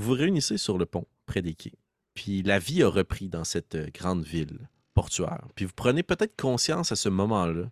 [0.00, 1.78] vous réunissez sur le pont, près des quais.
[2.14, 5.46] Puis la vie a repris dans cette euh, grande ville portuaire.
[5.54, 7.70] Puis vous prenez peut-être conscience à ce moment-là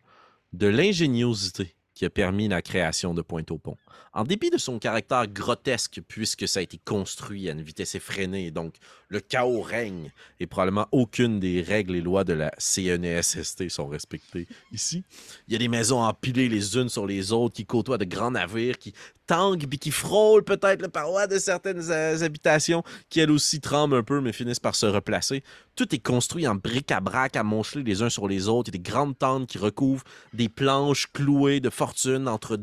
[0.52, 3.78] de l'ingéniosité qui a permis la création de Pointe-au-Pont.
[4.12, 8.50] En dépit de son caractère grotesque, puisque ça a été construit à une vitesse effrénée,
[8.50, 8.74] donc
[9.08, 14.46] le chaos règne, et probablement aucune des règles et lois de la CNESST sont respectées
[14.72, 15.04] ici.
[15.48, 18.30] Il y a des maisons empilées les unes sur les autres, qui côtoient de grands
[18.30, 18.92] navires, qui
[19.26, 23.96] tanguent, puis qui frôlent peut-être le paroi de certaines euh, habitations, qui elles aussi tremblent
[23.96, 25.42] un peu, mais finissent par se replacer.
[25.74, 28.70] Tout est construit en bric-à-brac, amoncelés les uns sur les autres.
[28.70, 32.58] Il y a des grandes tentes qui recouvrent des planches clouées de fortune entre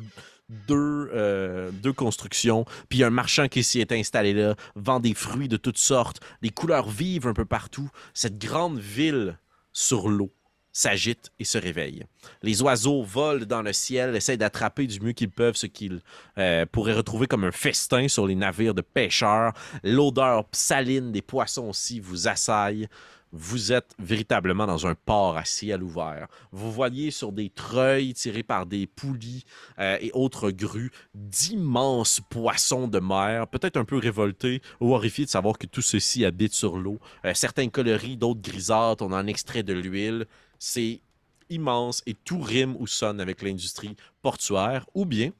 [0.67, 5.48] deux, euh, deux constructions, puis un marchand qui s'y est installé là, vend des fruits
[5.48, 7.89] de toutes sortes, des couleurs vives un peu partout.
[8.14, 9.38] Cette grande ville
[9.72, 10.31] sur l'eau
[10.73, 12.04] s'agite et se réveille.
[12.41, 16.02] Les oiseaux volent dans le ciel, essaient d'attraper du mieux qu'ils peuvent ce qu'ils
[16.38, 19.53] euh, pourraient retrouver comme un festin sur les navires de pêcheurs.
[19.83, 22.89] L'odeur saline des poissons aussi vous assaille
[23.33, 26.28] vous êtes véritablement dans un port à ciel ouvert.
[26.52, 29.44] Vous voyez sur des treuils tirés par des poulies
[29.80, 35.31] euh, et autres grues d'immenses poissons de mer, peut-être un peu révoltés ou horrifiés de
[35.31, 37.00] savoir que tout ceci habite sur l'eau.
[37.26, 40.28] Euh, certains coloris, d'autres grisâtres, on en extrait de l'huile.
[40.66, 41.02] C'est
[41.50, 44.86] immense et tout rime ou sonne avec l'industrie portuaire.
[44.94, 45.31] Ou bien,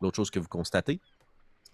[0.00, 1.00] l'autre chose que vous constatez,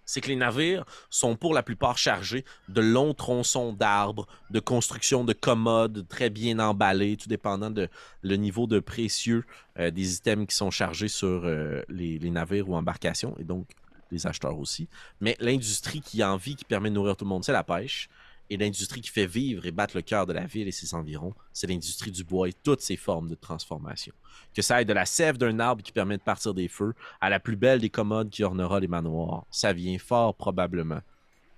[0.04, 5.22] c'est que les navires sont pour la plupart chargés de longs tronçons d'arbres, de construction
[5.22, 7.88] de commodes très bien emballés, tout dépendant de
[8.22, 9.44] le niveau de précieux
[9.78, 13.68] euh, des items qui sont chargés sur euh, les, navires ou embarcations, et donc
[14.10, 14.88] les acheteurs aussi.
[15.20, 18.08] Mais l'industrie qui a envie, qui permet de nourrir tout le monde, c'est la pêche.
[18.48, 21.34] Et l'industrie qui fait vivre et battre le cœur de la ville et ses environs,
[21.52, 24.14] c'est l'industrie du bois et toutes ses formes de transformation.
[24.55, 27.28] Que ça aille de la sève d'un arbre qui permet de partir des feux à
[27.28, 31.00] la plus belle des commodes qui ornera les manoirs, ça vient fort probablement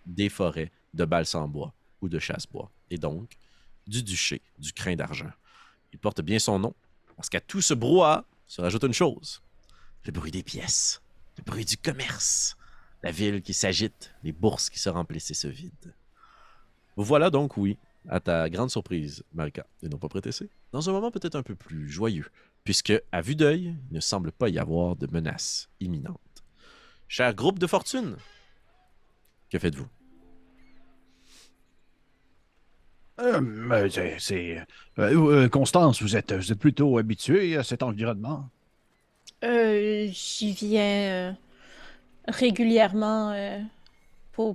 [0.06, 2.70] des forêts de balsam-bois ou de chasse-bois.
[2.91, 3.36] Et donc,
[3.86, 5.30] du duché, du crin d'argent.
[5.92, 6.74] Il porte bien son nom,
[7.17, 9.42] parce qu'à tout ce brouhaha se rajoute une chose
[10.08, 11.02] le bruit des pièces,
[11.36, 12.57] le bruit du commerce,
[13.02, 15.92] la ville qui s'agite, les bourses qui se remplissent et se vident.
[16.98, 17.79] Vous voilà donc, oui,
[18.09, 21.55] à ta grande surprise, Marika, et non pas prétessé, dans un moment peut-être un peu
[21.55, 22.27] plus joyeux,
[22.64, 26.19] puisque, à vue d'œil, il ne semble pas y avoir de menace imminente.
[27.07, 28.17] Cher groupe de fortune,
[29.48, 29.86] que faites-vous?
[33.20, 34.67] Euh, c'est.
[34.98, 38.48] Euh, Constance, vous êtes, vous êtes plutôt habituée à cet environnement?
[39.45, 41.36] Euh, J'y viens
[42.27, 43.33] régulièrement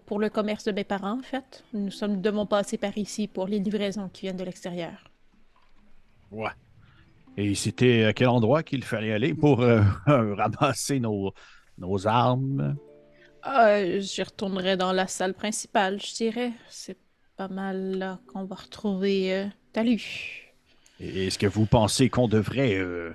[0.05, 1.63] pour, le commerce de mes parents, en fait.
[1.73, 5.11] Nous sommes devons passer par ici pour les livraisons qui viennent de l'extérieur.
[6.31, 6.51] Ouais.
[7.35, 11.33] Et c'était à quel endroit qu'il fallait aller pour euh, ramasser nos,
[11.77, 12.77] nos armes?
[13.45, 16.53] Euh, J'y retournerai dans la salle principale, je dirais.
[16.69, 16.97] C'est
[17.35, 20.53] pas mal là qu'on va retrouver euh, Talu.
[20.99, 23.13] Est-ce que vous pensez qu'on devrait euh,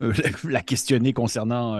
[0.44, 1.78] la questionner concernant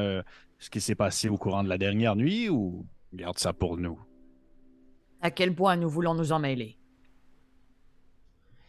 [0.59, 3.99] ce qui s'est passé au courant de la dernière nuit ou garde ça pour nous?
[5.23, 6.77] À quel point nous voulons nous en mêler?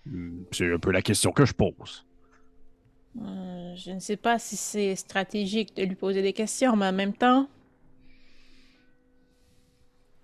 [0.06, 2.06] Hmm, C'est un peu la question que je pose.
[3.22, 6.94] Euh, je ne sais pas si c'est stratégique de lui poser des questions, mais en
[6.94, 7.48] même temps,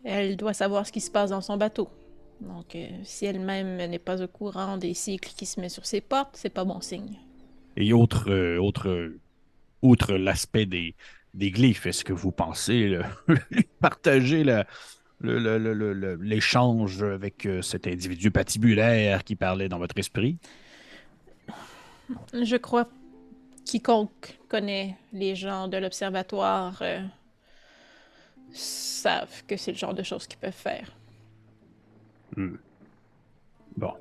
[0.03, 1.89] elle doit savoir ce qui se passe dans son bateau.
[2.41, 6.01] Donc, euh, si elle-même n'est pas au courant des cycles qui se mettent sur ses
[6.01, 7.17] portes, c'est pas bon signe.
[7.75, 9.13] Et autre, euh, autre,
[9.81, 10.95] outre l'aspect des,
[11.33, 12.97] des glyphes, est-ce que vous pensez
[13.81, 14.67] partager la,
[15.21, 20.37] l'échange avec euh, cet individu patibulaire qui parlait dans votre esprit?
[22.33, 22.87] Je crois
[23.65, 27.01] quiconque connaît les gens de l'observatoire euh,
[28.53, 30.95] savent que c'est le genre de choses qu'ils peuvent faire.
[32.35, 32.55] Hmm.
[33.75, 33.93] Bon.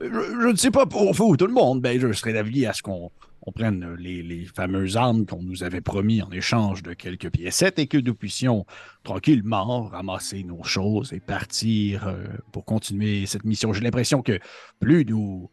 [0.00, 2.82] Je, ne sais pas pour vous, tout le monde, ben, je serais d'avis à ce
[2.82, 3.12] qu'on
[3.46, 7.86] on prenne les, fameuses armes qu'on nous avait promis en échange de quelques piécettes et
[7.86, 8.64] que nous puissions
[9.02, 13.72] tranquillement ramasser nos choses et partir euh, pour continuer cette mission.
[13.72, 14.38] J'ai l'impression que
[14.80, 15.50] plus nous,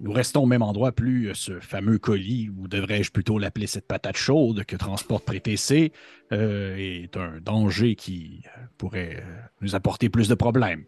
[0.00, 4.16] nous restons au même endroit, plus ce fameux colis, ou devrais-je plutôt l'appeler cette patate
[4.16, 5.92] chaude que transporte Prétessé,
[6.32, 8.42] euh, est un danger qui
[8.78, 10.84] pourrait euh, nous apporter plus de problèmes.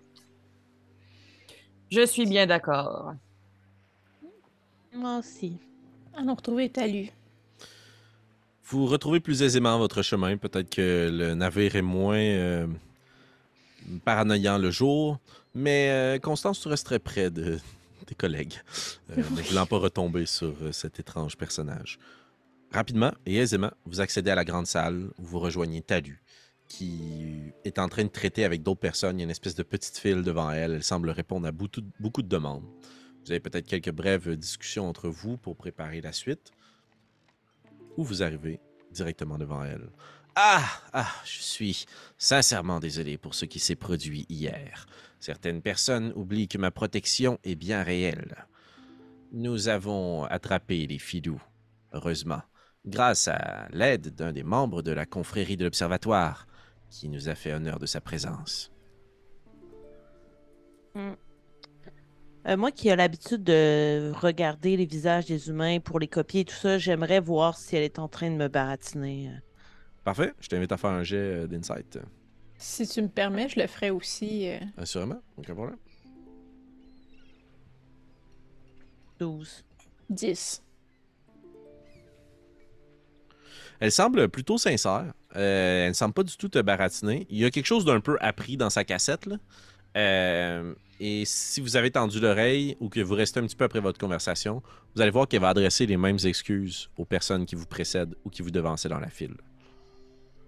[1.90, 3.14] Je suis bien d'accord.
[4.94, 5.58] Moi aussi.
[6.16, 7.10] Allons retrouver Talu.
[8.64, 10.38] Vous retrouvez plus aisément votre chemin.
[10.38, 12.66] Peut-être que le navire est moins euh,
[14.04, 15.18] paranoïant le jour,
[15.54, 17.58] mais euh, Constance, tu resterais près de
[18.06, 18.54] tes collègues,
[19.10, 21.98] euh, ne voulant pas retomber sur cet étrange personnage.
[22.72, 26.22] Rapidement et aisément, vous accédez à la grande salle où vous rejoignez Talu,
[26.66, 29.18] qui est en train de traiter avec d'autres personnes.
[29.18, 30.72] Il y a une espèce de petite file devant elle.
[30.72, 32.64] Elle semble répondre à beaucoup de demandes.
[33.26, 36.52] Vous avez peut-être quelques brèves discussions entre vous pour préparer la suite.
[37.96, 38.60] Ou vous arrivez
[38.92, 39.90] directement devant elle.
[40.36, 41.86] Ah, ah, je suis
[42.18, 44.86] sincèrement désolé pour ce qui s'est produit hier.
[45.18, 48.46] Certaines personnes oublient que ma protection est bien réelle.
[49.32, 51.42] Nous avons attrapé les filous,
[51.92, 52.42] heureusement,
[52.84, 56.46] grâce à l'aide d'un des membres de la confrérie de l'Observatoire,
[56.90, 58.70] qui nous a fait honneur de sa présence.
[62.46, 66.44] Euh, moi qui ai l'habitude de regarder les visages des humains pour les copier et
[66.44, 69.30] tout ça, j'aimerais voir si elle est en train de me baratiner.
[70.04, 71.98] Parfait, je t'invite à faire un jet euh, d'insight.
[72.56, 74.48] Si tu me permets, je le ferai aussi.
[74.48, 75.76] euh, Assurément, aucun problème.
[79.18, 79.64] 12.
[80.08, 80.62] 10.
[83.80, 85.12] Elle semble plutôt sincère.
[85.34, 87.26] Euh, elle ne semble pas du tout te baratiner.
[87.28, 89.26] Il y a quelque chose d'un peu appris dans sa cassette.
[89.26, 89.36] Là.
[89.96, 93.80] Euh, et si vous avez tendu l'oreille ou que vous restez un petit peu après
[93.80, 94.62] votre conversation,
[94.94, 98.30] vous allez voir qu'elle va adresser les mêmes excuses aux personnes qui vous précèdent ou
[98.30, 99.34] qui vous devançaient dans la file.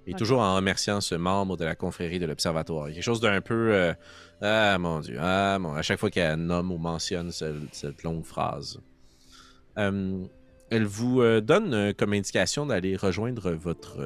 [0.06, 0.18] Et Ok.
[0.18, 2.86] toujours en remerciant ce membre de la confrérie de l'Observatoire.
[2.86, 3.74] Quelque chose d'un peu...
[3.74, 3.92] euh,
[4.40, 5.74] ah mon Dieu, ah mon...
[5.74, 8.80] À chaque fois qu'elle nomme ou mentionne ce- cette longue phrase.
[9.76, 10.24] Euh,
[10.70, 13.98] elle vous euh, donne comme indication d'aller rejoindre votre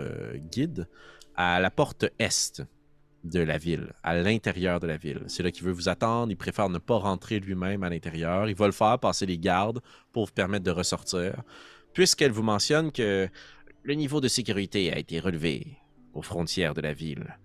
[0.50, 0.88] guide
[1.36, 2.62] à la porte est
[3.24, 5.22] de la ville, à l'intérieur de la ville.
[5.28, 6.32] C'est là qu'il veut vous attendre.
[6.32, 8.48] Il préfère ne pas rentrer lui-même à l'intérieur.
[8.48, 9.80] Il va le faire passer les gardes
[10.12, 11.42] pour vous permettre de ressortir,
[11.92, 13.28] puisqu'elle vous mentionne que
[13.84, 15.78] le niveau de sécurité a été relevé
[16.14, 17.36] aux frontières de la ville.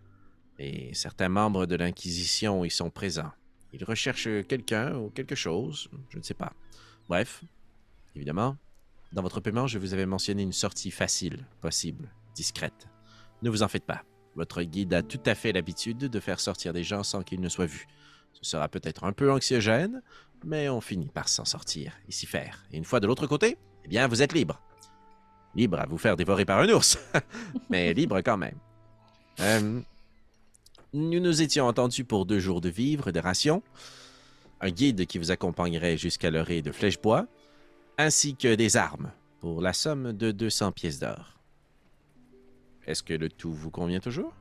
[0.60, 3.32] Et certains membres de l'Inquisition y sont présents.
[3.74, 6.54] Ils recherchent quelqu'un ou quelque chose, je ne sais pas.
[7.08, 7.44] Bref,
[8.16, 8.58] évidemment,
[9.14, 12.88] dans votre paiement, je vous avais mentionné une sortie facile, possible, discrète.
[13.42, 14.04] Ne vous en faites pas.
[14.38, 17.50] Votre guide a tout à fait l'habitude de faire sortir des gens sans qu'ils ne
[17.50, 17.88] soient vus.
[18.34, 20.04] Ce sera peut-être un peu anxiogène,
[20.46, 22.64] mais on finit par s'en sortir et s'y faire.
[22.72, 24.62] Et une fois de l'autre côté, eh bien, vous êtes libre.
[25.56, 27.00] Libre à vous faire dévorer par un ours,
[27.72, 28.58] mais libre quand même.
[29.40, 29.82] Euh,
[30.94, 33.64] nous nous étions entendus pour deux jours de vivres et de rations,
[34.62, 37.26] un guide qui vous accompagnerait jusqu'à l'orée de Flèchebois,
[37.98, 41.37] ainsi que des armes pour la somme de 200 pièces d'or.
[42.88, 44.34] Est-ce que le tout vous convient toujours?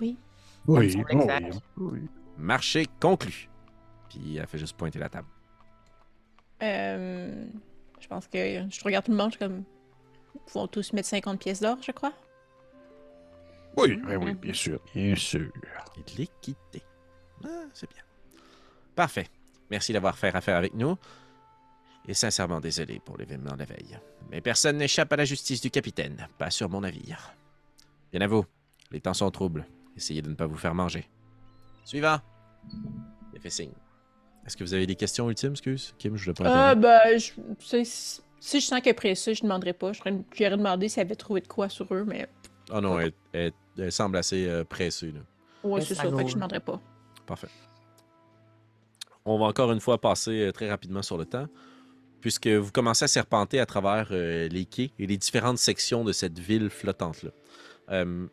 [0.00, 0.18] Oui.
[0.66, 1.62] Oui, exact.
[1.76, 2.08] oui, oui.
[2.36, 3.48] Marché conclu.
[4.08, 5.28] Puis elle fait juste pointer la table.
[6.62, 7.44] Euh,
[8.00, 8.38] je pense que
[8.68, 9.64] je regarde tout le monde, je suis comme.
[10.34, 12.12] Ils vont tous mettre 50 pièces d'or, je crois.
[13.76, 15.50] Oui, oui, oui, bien sûr, bien sûr.
[15.96, 16.82] Et de l'équité.
[17.44, 18.02] Ah, c'est bien.
[18.94, 19.26] Parfait.
[19.70, 20.96] Merci d'avoir fait affaire avec nous.
[22.08, 23.98] Et sincèrement désolé pour l'événement de la veille.
[24.30, 27.32] Mais personne n'échappe à la justice du capitaine, pas sur mon navire.
[28.12, 28.44] Bien à vous.
[28.90, 29.66] Les temps sont troubles.
[29.96, 31.08] Essayez de ne pas vous faire manger.
[31.84, 32.18] Suivant.
[33.34, 33.72] Il fait signe.
[34.46, 35.94] Est-ce que vous avez des questions ultimes, excuse?
[35.98, 36.80] Kim, je ne pas Ah, interrompre.
[36.82, 37.84] ben, je,
[38.40, 39.92] si je sens qu'après ça, je demanderai pas.
[39.92, 42.28] Je ferais- J'irais demander s'ils avaient trouvé de quoi sur eux, mais.
[42.72, 45.12] Oh non, elle, elle- elle semble assez euh, pressée.
[45.12, 45.20] Là.
[45.62, 46.80] Ouais, c'est ça fait que je demanderai pas.
[47.26, 47.48] Parfait.
[49.24, 51.46] On va encore une fois passer euh, très rapidement sur le temps,
[52.22, 56.12] puisque vous commencez à serpenter à travers euh, les quais et les différentes sections de
[56.12, 57.30] cette ville flottante-là.
[57.90, 58.26] Euh,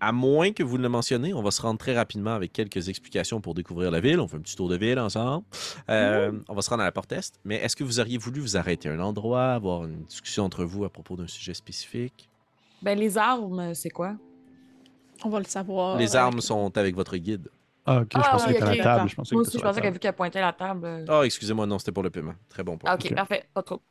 [0.00, 2.90] à moins que vous ne le mentionnez, on va se rendre très rapidement avec quelques
[2.90, 4.20] explications pour découvrir la ville.
[4.20, 5.44] On fait un petit tour de ville ensemble.
[5.88, 7.40] Euh, On va se rendre à la porte est.
[7.44, 10.64] Mais est-ce que vous auriez voulu vous arrêter à un endroit, avoir une discussion entre
[10.64, 12.28] vous à propos d'un sujet spécifique?
[12.82, 14.16] Ben, les armes, c'est quoi?
[15.24, 15.96] On va le savoir.
[15.96, 17.48] les armes sont avec votre guide.
[17.86, 19.08] Ah, ok, je Ah, pensais oui, que t'étais à ok, la table.
[19.10, 20.86] Je pensais Moi que aussi, je pensais qu'elle vu qu'elle pointait la table.
[20.86, 21.04] euh.
[21.08, 22.34] Ah, excusez-moi, non, c'était pour le paiement.
[22.48, 22.90] Très bon point.
[22.90, 23.82] Ah, ok, parfait, pas trop.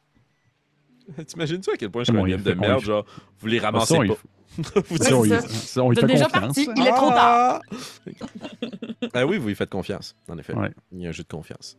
[1.28, 3.06] T'imagines-tu à quel point je suis un il de merde, genre,
[3.40, 4.04] vous les Ah, ramassez ça, pas.
[4.06, 6.32] il- Vous ça, on ça, on fait déjà confiance.
[6.32, 7.62] parti, il est trop tard.
[9.14, 10.54] Ah oui, vous lui faites confiance, en effet.
[10.56, 10.72] Ouais.
[10.92, 11.78] Il y a un jeu de confiance.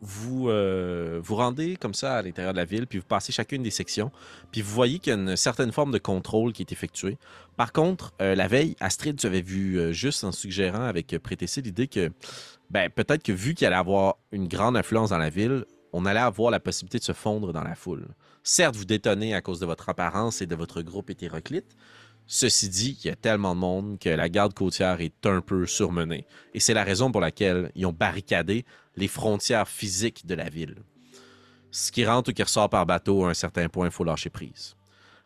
[0.00, 3.62] Vous euh, vous rendez comme ça à l'intérieur de la ville, puis vous passez chacune
[3.62, 4.10] des sections,
[4.52, 7.16] puis vous voyez qu'il y a une certaine forme de contrôle qui est effectuée.
[7.56, 11.62] Par contre, euh, la veille, Astrid, tu avais vu euh, juste en suggérant avec Prétessé
[11.62, 12.10] l'idée que
[12.70, 16.20] ben, peut-être que vu qu'il allait avoir une grande influence dans la ville, on allait
[16.20, 18.08] avoir la possibilité de se fondre dans la foule.
[18.42, 21.76] Certes, vous détonnez à cause de votre apparence et de votre groupe hétéroclite.
[22.26, 25.64] Ceci dit, il y a tellement de monde que la garde côtière est un peu
[25.64, 26.26] surmenée.
[26.54, 28.64] Et c'est la raison pour laquelle ils ont barricadé
[28.96, 30.76] les frontières physiques de la ville.
[31.70, 34.30] Ce qui rentre ou qui ressort par bateau, à un certain point, il faut lâcher
[34.30, 34.76] prise.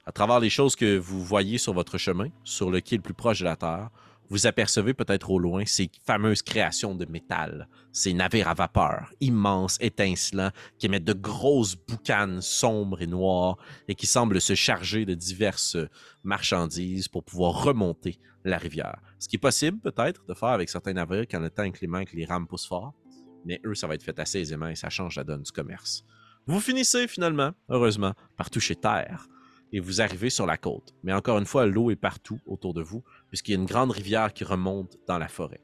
[0.05, 3.15] À travers les choses que vous voyez sur votre chemin, sur le quai le plus
[3.15, 3.91] proche de la Terre,
[4.31, 9.77] vous apercevez peut-être au loin ces fameuses créations de métal, ces navires à vapeur, immenses,
[9.81, 13.57] étincelants, qui émettent de grosses boucanes sombres et noires
[13.89, 15.77] et qui semblent se charger de diverses
[16.23, 19.01] marchandises pour pouvoir remonter la rivière.
[19.19, 22.07] Ce qui est possible peut-être de faire avec certains navires quand le temps inclément et
[22.07, 22.95] que les rames poussent fort,
[23.45, 26.05] mais eux, ça va être fait assez aisément et ça change la donne du commerce.
[26.47, 29.29] Vous finissez finalement, heureusement, par toucher terre
[29.73, 30.95] et vous arrivez sur la côte.
[31.03, 33.93] Mais encore une fois, l'eau est partout autour de vous, puisqu'il y a une grande
[33.93, 35.61] rivière qui remonte dans la forêt.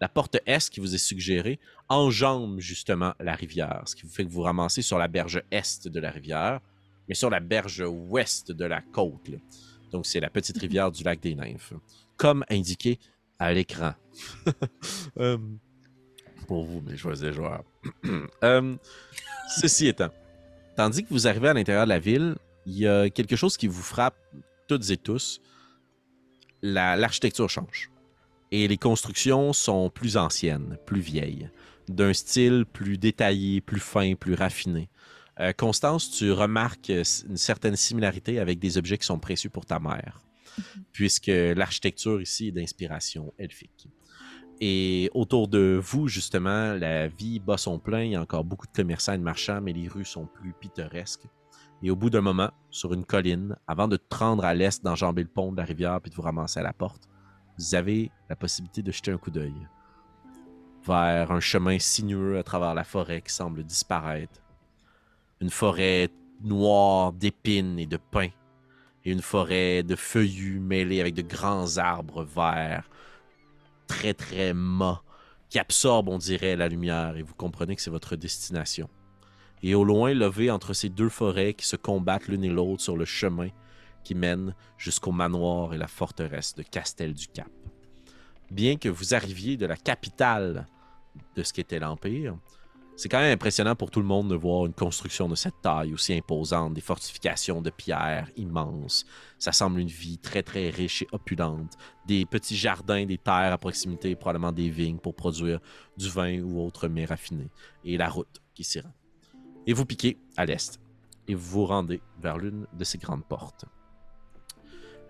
[0.00, 1.58] La porte est qui vous est suggérée
[1.88, 5.88] enjambe justement la rivière, ce qui vous fait que vous ramassez sur la berge est
[5.88, 6.60] de la rivière,
[7.08, 9.28] mais sur la berge ouest de la côte.
[9.28, 9.38] là.
[9.90, 11.74] Donc c'est la petite rivière du lac des Nymphes,
[12.16, 12.98] comme indiqué
[13.38, 13.94] à l'écran.
[15.18, 15.38] Euh,
[16.48, 17.62] pour vous, mes choisis joueurs.
[18.42, 18.74] Euh,
[19.60, 20.10] ceci étant,
[20.76, 22.34] tandis que vous arrivez à l'intérieur de la ville,
[22.66, 24.16] il y a quelque chose qui vous frappe
[24.66, 25.40] toutes et tous.
[26.62, 27.90] La- L'architecture change.
[28.50, 31.50] Et les constructions sont plus anciennes, plus vieilles,
[31.88, 34.88] d'un style plus détaillé, plus fin, plus raffiné.
[35.40, 39.78] Euh, Constance, tu remarques une certaine similarité avec des objets qui sont précieux pour ta
[39.78, 40.22] mère,
[40.92, 43.86] puisque l'architecture ici est d'inspiration elfique.
[44.60, 48.02] Et autour de vous, justement, la vie bat son plein.
[48.02, 50.52] Il y a encore beaucoup de commerçants et de marchands, mais les rues sont plus
[50.52, 51.26] pittoresques.
[51.82, 55.22] Et au bout d'un moment, sur une colline, avant de te rendre à l'est, d'enjamber
[55.22, 57.08] le pont de la rivière puis de vous ramasser à la porte,
[57.56, 59.54] vous avez la possibilité de jeter un coup d'œil
[60.86, 64.40] vers un chemin sinueux à travers la forêt qui semble disparaître.
[65.40, 66.08] Une forêt
[66.42, 68.30] noire d'épines et de pins.
[69.04, 72.88] Et une forêt de feuillus mêlés avec de grands arbres verts,
[73.88, 75.02] très très mâts,
[75.48, 77.16] qui absorbent, on dirait, la lumière.
[77.16, 78.88] Et vous comprenez que c'est votre destination
[79.62, 82.96] et au loin levé entre ces deux forêts qui se combattent l'une et l'autre sur
[82.96, 83.48] le chemin
[84.04, 87.50] qui mène jusqu'au manoir et la forteresse de Castel du Cap.
[88.50, 90.66] Bien que vous arriviez de la capitale
[91.36, 92.36] de ce qu'était l'Empire,
[92.98, 95.94] c'est quand même impressionnant pour tout le monde de voir une construction de cette taille
[95.94, 99.06] aussi imposante, des fortifications de pierre immenses.
[99.38, 101.74] Ça semble une vie très très riche et opulente.
[102.06, 105.60] Des petits jardins, des terres à proximité, probablement des vignes pour produire
[105.96, 107.50] du vin ou autre mets raffinés.
[107.84, 108.92] Et la route qui s'y rend
[109.68, 110.80] et vous piquez à l'est
[111.28, 113.66] et vous vous rendez vers l'une de ces grandes portes.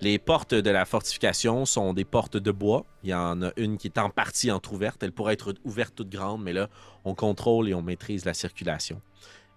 [0.00, 2.87] Les portes de la fortification sont des portes de bois.
[3.02, 5.02] Il y en a une qui est en partie entrouverte.
[5.02, 6.69] Elle pourrait être ouverte toute grande, mais là,
[7.05, 9.02] on contrôle et on maîtrise la circulation.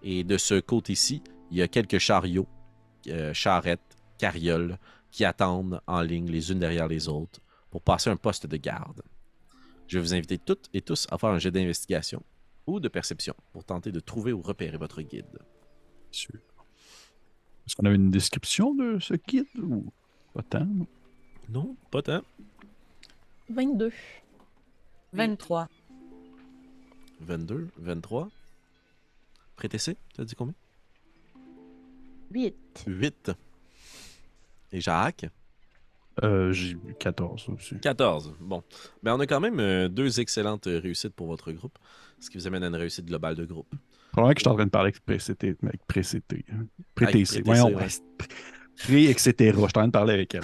[0.02, 1.22] Et de ce côté-ci,
[1.52, 2.48] il y a quelques chariots,
[3.08, 4.80] euh, charrettes, carrioles
[5.12, 9.04] qui attendent en ligne les unes derrière les autres pour passer un poste de garde.
[9.88, 12.24] Je vais vous inviter toutes et tous à faire un jet d'investigation
[12.66, 15.38] ou de perception pour tenter de trouver ou repérer votre guide.
[16.10, 16.40] Sûr.
[17.68, 19.92] Est-ce qu'on avait une description de ce guide ou?
[20.34, 20.68] Pas tant?
[21.50, 22.22] Non, pas tant.
[23.50, 23.92] 22.
[25.14, 25.68] 23.
[27.20, 28.30] 22, 23.
[29.56, 30.54] Prétessé, t'as dit combien?
[32.32, 32.56] 8.
[32.88, 33.32] 8.
[34.72, 35.26] Et Jacques?
[36.24, 37.80] Euh, J'ai eu 14 aussi.
[37.80, 38.36] 14.
[38.40, 38.64] Bon.
[39.04, 41.78] Ben, on a quand même euh, deux excellentes euh, réussites pour votre groupe,
[42.20, 43.74] ce qui vous amène à une réussite globale de groupe.
[44.12, 45.56] Probablement que je suis en train de parler avec précété.
[45.64, 46.46] Avec précété.
[46.52, 46.66] hein.
[46.96, 47.78] Prétécé, Voyons,
[48.90, 49.34] etc.
[49.40, 50.44] Je suis en train de parler avec elle.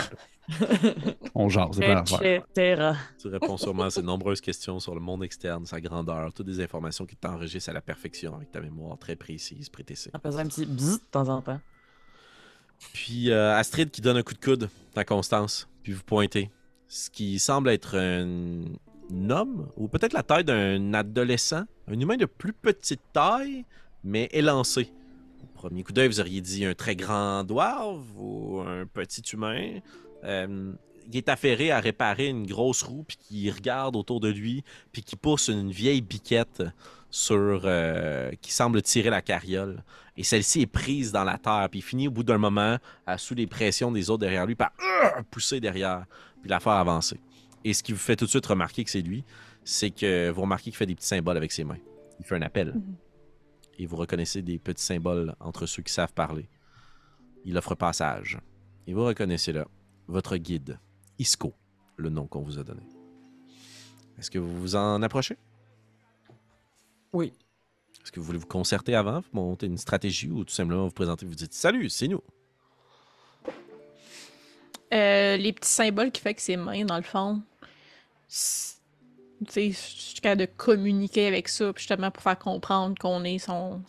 [1.35, 2.97] On jase, c'est pas l'affaire.
[3.19, 6.61] Tu réponds sûrement à ces nombreuses questions sur le monde externe, sa grandeur, toutes des
[6.61, 10.09] informations qui t'enregistrent à la perfection avec ta mémoire très précise, prétessée.
[10.11, 11.59] Ça faisait un petit bzzz de temps en temps.
[12.93, 16.49] Puis euh, Astrid qui donne un coup de coude à Constance, puis vous pointez.
[16.87, 18.61] Ce qui semble être un,
[19.11, 23.65] un homme, ou peut-être la taille d'un adolescent, un humain de plus petite taille,
[24.03, 24.91] mais élancé.
[25.57, 29.79] Premier coup d'œil, vous auriez dit un très grand dwarf ou un petit humain.
[30.23, 30.71] Euh,
[31.07, 35.01] il est affairé à réparer une grosse roue, puis qui regarde autour de lui, puis
[35.01, 36.61] qui pousse une vieille biquette
[37.09, 39.83] sur euh, qui semble tirer la carriole.
[40.15, 42.77] Et celle-ci est prise dans la terre, puis il finit au bout d'un moment,
[43.17, 46.05] sous les pressions des autres derrière lui, par euh, pousser derrière,
[46.39, 47.19] puis la faire avancer.
[47.63, 49.23] Et ce qui vous fait tout de suite remarquer que c'est lui,
[49.63, 51.79] c'est que vous remarquez qu'il fait des petits symboles avec ses mains.
[52.19, 52.73] Il fait un appel.
[52.75, 52.95] Mhm.
[53.77, 56.49] Et vous reconnaissez des petits symboles entre ceux qui savent parler.
[57.45, 58.39] Il offre passage.
[58.87, 59.67] Et vous reconnaissez là
[60.07, 60.79] votre guide,
[61.19, 61.53] Isco,
[61.97, 62.81] le nom qu'on vous a donné.
[64.17, 65.37] Est-ce que vous vous en approchez?
[67.13, 67.33] Oui.
[68.01, 70.91] Est-ce que vous voulez vous concerter avant, vous monter une stratégie ou tout simplement vous
[70.93, 72.21] présenter, vous dites Salut, c'est nous?
[74.93, 77.41] Euh, les petits symboles qui fait que ses mains, dans le fond,
[78.27, 78.76] c'est-
[79.45, 83.39] tu sais, je suis capable de communiquer avec ça, justement pour faire comprendre qu'on est
[83.39, 83.81] son.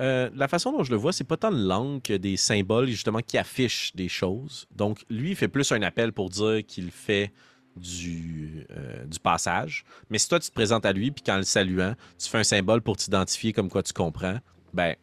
[0.00, 2.88] Euh, la façon dont je le vois, c'est pas tant de langue que des symboles
[2.88, 4.66] justement qui affichent des choses.
[4.74, 7.32] Donc lui, il fait plus un appel pour dire qu'il fait
[7.76, 9.84] du, euh, du passage.
[10.10, 12.44] Mais si toi, tu te présentes à lui, puis qu'en le saluant, tu fais un
[12.44, 14.38] symbole pour t'identifier comme quoi tu comprends,
[14.72, 14.94] ben,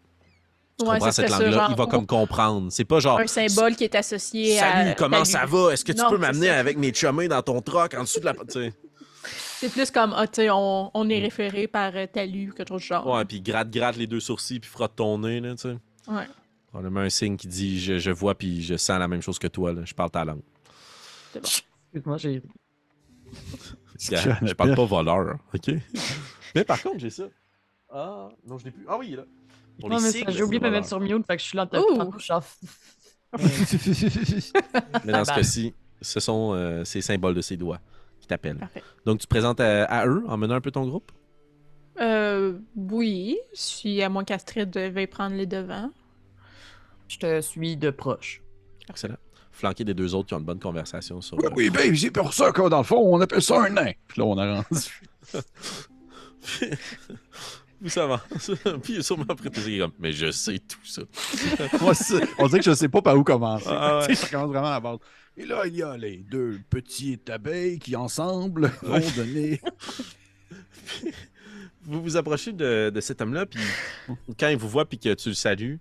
[0.77, 2.71] tu Ouais, comprends cette langue-là, il va comme comprendre.
[2.71, 3.19] C'est pas genre.
[3.19, 4.71] Un symbole qui est associé à.
[4.71, 5.71] Salut, comment ça va?
[5.73, 8.25] Est-ce que tu Non, peux m'amener avec mes chumés dans ton truck en dessous de
[8.25, 8.33] la.
[9.61, 12.81] C'est plus comme, ah, tu sais, on, on est référé par euh, Talu quelque chose
[12.81, 13.05] du genre.
[13.05, 15.77] Ouais, puis gratte, gratte les deux sourcils, puis frotte ton nez, là, tu sais.
[16.07, 16.27] Ouais.
[16.69, 19.45] Probablement un signe qui dit je, je vois, puis je sens la même chose que
[19.45, 19.83] toi, là.
[19.85, 20.41] Je parle ta langue.
[21.35, 22.41] Excuse-moi, j'ai.
[23.99, 25.75] Je parle pas voleur, OK?
[26.55, 27.25] Mais par contre, j'ai ça.
[27.87, 28.83] Ah, non, je l'ai plus.
[28.87, 29.25] Ah oui, il est là.
[29.79, 31.69] Pour Non, mais j'ai oublié de me mettre sur mute, fait que je suis là
[31.71, 32.41] en
[35.05, 37.79] Mais dans ce cas-ci, ce sont euh, ces symboles de ses doigts
[38.31, 38.67] t'appellent.
[39.05, 41.11] Donc, tu te présentes à, à eux en menant un peu ton groupe?
[41.99, 45.91] Euh, oui, si à moins qu'Astrid devait prendre les devants.
[47.07, 48.41] Je te suis de proche.
[48.89, 49.17] Excellent.
[49.51, 51.37] Flanqué des deux autres qui ont une bonne conversation sur.
[51.37, 53.69] euh, Oui, oui, ben, c'est pour ça que dans le fond, on appelle ça un
[53.69, 53.91] nain.
[54.07, 55.01] Puis là, on a rendu.
[57.83, 58.23] Où ça va?
[58.83, 61.01] Puis il est sûrement prêt à dire comme, mais je sais tout ça.
[61.81, 61.93] Moi,
[62.37, 63.67] on dirait que je sais pas par où commencer.
[63.69, 64.15] Ah ouais.
[64.31, 64.99] Commence vraiment à la base.
[65.37, 69.61] Et là, il y a les deux petites abeilles qui, ensemble, vont donner.
[71.83, 73.61] vous vous approchez de, de cet homme-là, puis
[74.39, 75.79] quand il vous voit, puis que tu le salues,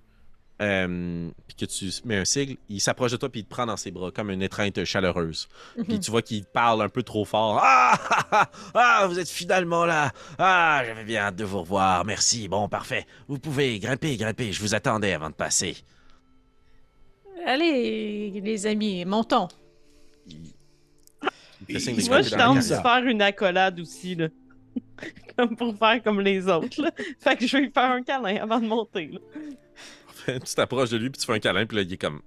[0.61, 3.67] euh, puis que tu mets un sigle, il s'approche de toi, puis il te prend
[3.67, 5.49] dans ses bras comme une étreinte chaleureuse.
[5.89, 7.59] Puis tu vois qu'il parle un peu trop fort.
[7.63, 10.13] Ah, ah, ah, ah, vous êtes finalement là.
[10.39, 12.05] Ah, j'avais bien hâte de vous revoir.
[12.05, 12.49] Merci.
[12.49, 13.07] Bon, parfait.
[13.27, 14.53] Vous pouvez grimper, grimper.
[14.53, 15.77] Je vous attendais avant de passer.
[17.47, 19.49] Allez, les amis, montons.
[20.27, 20.53] Il,
[21.69, 24.29] il Moi, je tente de faire une accolade aussi, là.
[25.37, 26.91] comme pour faire comme les autres, là.
[27.19, 29.21] Fait que je vais lui faire un câlin avant de monter, là.
[30.27, 32.21] tu t'approches de lui, puis tu fais un câlin, puis là, il est comme.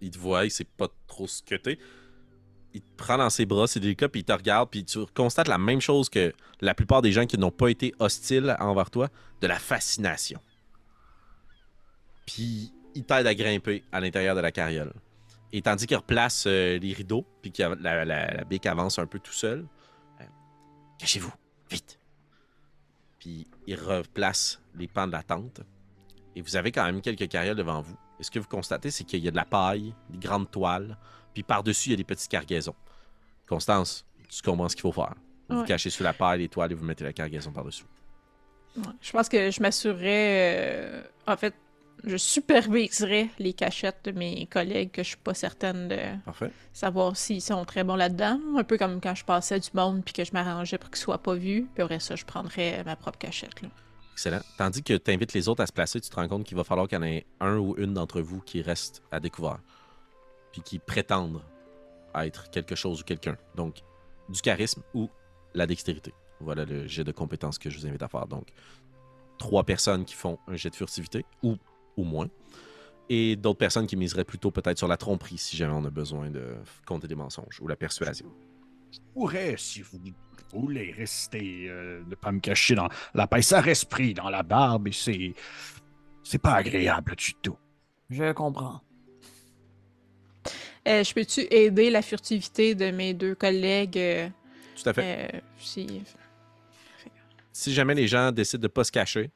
[0.00, 1.78] Il te voit, il sait pas trop ce que t'es.
[2.74, 5.48] Il te prend dans ses bras, c'est délicat, puis il te regarde, puis tu constates
[5.48, 9.08] la même chose que la plupart des gens qui n'ont pas été hostiles envers toi,
[9.40, 10.40] de la fascination.
[12.26, 14.92] Puis il t'aide à grimper à l'intérieur de la carriole.
[15.52, 19.18] Et tandis qu'il replace euh, les rideaux, puis que la, la, bique avance un peu
[19.18, 19.66] tout seul,
[20.20, 20.24] euh,
[20.98, 21.32] cachez-vous,
[21.70, 21.98] vite.
[23.18, 25.62] Puis il replace les pans de la tente.
[26.38, 27.96] Et vous avez quand même quelques carrioles devant vous.
[28.20, 30.96] Et ce que vous constatez, c'est qu'il y a de la paille, des grandes toiles,
[31.34, 32.76] puis par-dessus, il y a des petites cargaisons.
[33.48, 35.14] Constance, tu comprends ce qu'il faut faire.
[35.48, 35.66] Vous Ouais.
[35.66, 37.84] cachez sous la paille, les toiles, et vous mettez la cargaison par-dessus.
[38.76, 40.04] Ouais, Je pense que je m'assurerais.
[40.76, 41.54] euh, en fait,
[42.04, 46.52] je superviserais les cachettes de mes collègues que je suis pas certaine de Parfait.
[46.72, 48.38] savoir s'ils sont très bons là-dedans.
[48.56, 51.22] Un peu comme quand je passais du monde puis que je m'arrangeais pour qu'ils soient
[51.22, 51.66] pas vus.
[51.74, 53.60] Puis après ça, je prendrais ma propre cachette.
[53.62, 53.68] Là.
[54.18, 54.40] Excellent.
[54.56, 56.64] Tandis que tu invites les autres à se placer, tu te rends compte qu'il va
[56.64, 59.60] falloir qu'il y en ait un ou une d'entre vous qui reste à découvert.
[60.50, 61.40] Puis qui prétendent
[62.16, 63.36] être quelque chose ou quelqu'un.
[63.54, 63.76] Donc,
[64.28, 65.08] du charisme ou
[65.54, 66.12] la dextérité.
[66.40, 68.26] Voilà le jet de compétences que je vous invite à faire.
[68.26, 68.48] Donc,
[69.38, 71.54] trois personnes qui font un jet de furtivité ou,
[71.96, 72.26] ou moins.
[73.08, 76.28] Et d'autres personnes qui miseraient plutôt peut-être sur la tromperie si jamais on a besoin
[76.28, 78.26] de compter des mensonges ou la persuasion.
[78.90, 80.00] Je pourrais, si vous
[80.52, 83.42] voulez rester, euh, ne pas me cacher dans la paille.
[83.42, 85.34] Ça reste pris dans la barbe et c'est.
[86.22, 87.56] C'est pas agréable du tout.
[88.10, 88.82] Je comprends.
[90.86, 94.28] Euh, je peux-tu aider la furtivité de mes deux collègues euh,
[94.76, 95.30] Tout à fait.
[95.34, 96.02] euh, si...
[97.52, 99.30] Si jamais les gens décident de ne pas se cacher,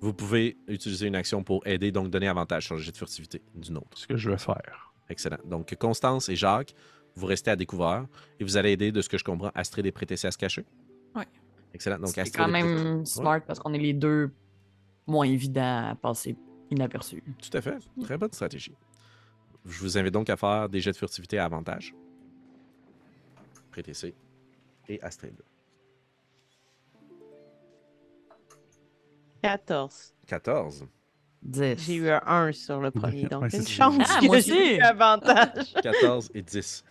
[0.00, 3.42] vous pouvez utiliser une action pour aider, donc donner avantage sur le jet de furtivité
[3.54, 3.88] d'une autre.
[3.94, 4.92] C'est ce que je vais faire.
[5.10, 5.38] Excellent.
[5.44, 6.74] Donc, Constance et Jacques,
[7.18, 8.06] vous restez à découvert
[8.40, 10.64] et vous allez aider, de ce que je comprends, Astrid et Prétessé à se cacher.
[11.14, 11.26] Ouais.
[11.74, 11.98] Excellent.
[11.98, 14.30] Donc, C'est Astrid quand et Prétessé- même smart parce qu'on est les deux
[15.06, 16.36] moins évidents à passer
[16.70, 17.22] inaperçus.
[17.38, 17.76] Tout à fait.
[18.02, 18.74] Très bonne stratégie.
[19.66, 21.94] Je vous invite donc à faire des jets de furtivité à avantage.
[23.70, 24.14] Prétessé
[24.88, 25.34] et Astrid.
[29.42, 30.14] 14.
[30.26, 30.86] 14.
[31.42, 31.76] 10.
[31.78, 34.76] J'ai eu un 1 sur le premier, donc Ouais, c'est une chance Ah, que j'ai
[34.76, 35.72] eu avantage.
[35.82, 36.84] 14 et 10.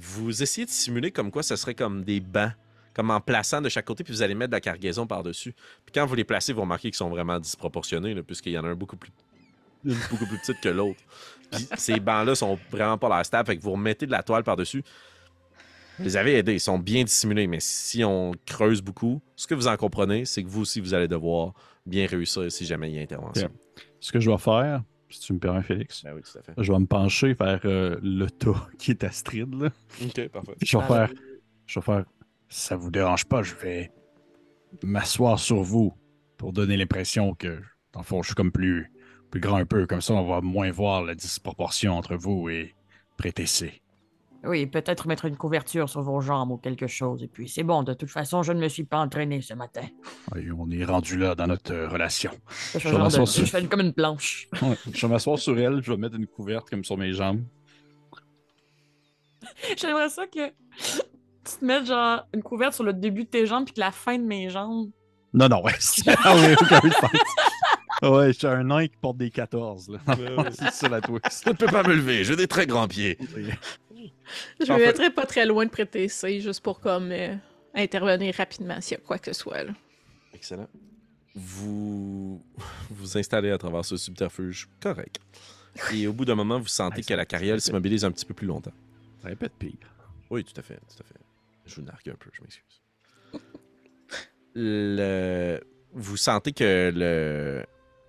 [0.00, 2.52] Vous essayez de simuler comme quoi ce serait comme des bancs,
[2.94, 5.54] comme en plaçant de chaque côté, puis vous allez mettre de la cargaison par-dessus.
[5.84, 8.68] Puis quand vous les placez, vous remarquez qu'ils sont vraiment disproportionnés, puisqu'il y en a
[8.68, 9.12] un beaucoup plus,
[9.84, 11.00] beaucoup plus petite que l'autre.
[11.50, 14.44] Puis ces bancs-là sont vraiment pas la stable, fait que vous remettez de la toile
[14.44, 14.82] par-dessus.
[15.98, 19.54] Vous les avez aidés, ils sont bien dissimulés, mais si on creuse beaucoup, ce que
[19.54, 22.94] vous en comprenez, c'est que vous aussi, vous allez devoir bien réussir si jamais il
[22.94, 23.50] y a intervention.
[23.98, 26.52] Ce que je vais faire, si tu me permets, Félix, Ben oui, tout à fait.
[26.58, 29.52] je vais me pencher vers euh, le tas qui est Astrid.
[29.54, 29.70] Là.
[30.02, 30.52] Ok, parfait.
[30.58, 31.10] Puis je vais faire.
[31.66, 32.04] Je vais faire.
[32.48, 33.90] Ça vous dérange pas, je vais
[34.82, 35.92] m'asseoir sur vous
[36.36, 37.60] pour donner l'impression que,
[37.92, 38.90] dans le fond, je suis comme plus,
[39.30, 39.86] plus grand un peu.
[39.86, 42.74] Comme ça, on va moins voir la disproportion entre vous et
[43.16, 43.82] Prétessé.
[44.44, 47.22] Oui, peut-être mettre une couverture sur vos jambes ou quelque chose.
[47.24, 49.82] Et puis, c'est bon, de toute façon, je ne me suis pas entraîné ce matin.
[50.34, 52.30] Oui, on est rendu là dans notre euh, relation.
[52.74, 54.48] Je, Je de- je sur- fais comme une planche.
[54.62, 57.42] Ouais, je vais m'asseoir sur elle, je vais mettre une couverte comme sur mes jambes.
[59.76, 63.64] J'aimerais ça que tu te mettes genre une couverte sur le début de tes jambes
[63.64, 64.90] puis que la fin de mes jambes.
[65.32, 65.72] Non, non, ouais.
[68.00, 68.08] Ah.
[68.10, 69.90] Ouais, je suis un nain qui porte des 14.
[69.90, 69.98] Là.
[70.52, 71.42] c'est ça la twist.
[71.44, 73.18] Je ne peux pas me lever, j'ai des très grands pieds.
[74.60, 77.34] Je me mettrais pas très loin de prêter ça, juste pour comme euh,
[77.74, 79.64] intervenir rapidement s'il y a quoi que ce soit.
[79.64, 79.72] Là.
[80.34, 80.68] Excellent.
[81.34, 82.42] Vous
[82.90, 85.18] vous installez à travers ce subterfuge correct.
[85.92, 88.34] Et au bout d'un moment, vous sentez que ça- la carriole s'immobilise un petit peu
[88.34, 88.72] plus longtemps.
[89.22, 89.72] Répète pire.
[90.30, 91.14] Oui, tout à fait, tout à fait.
[91.66, 92.80] Je vous nargue un peu, je m'excuse.
[94.54, 95.60] Le...
[95.92, 97.64] Vous sentez que le...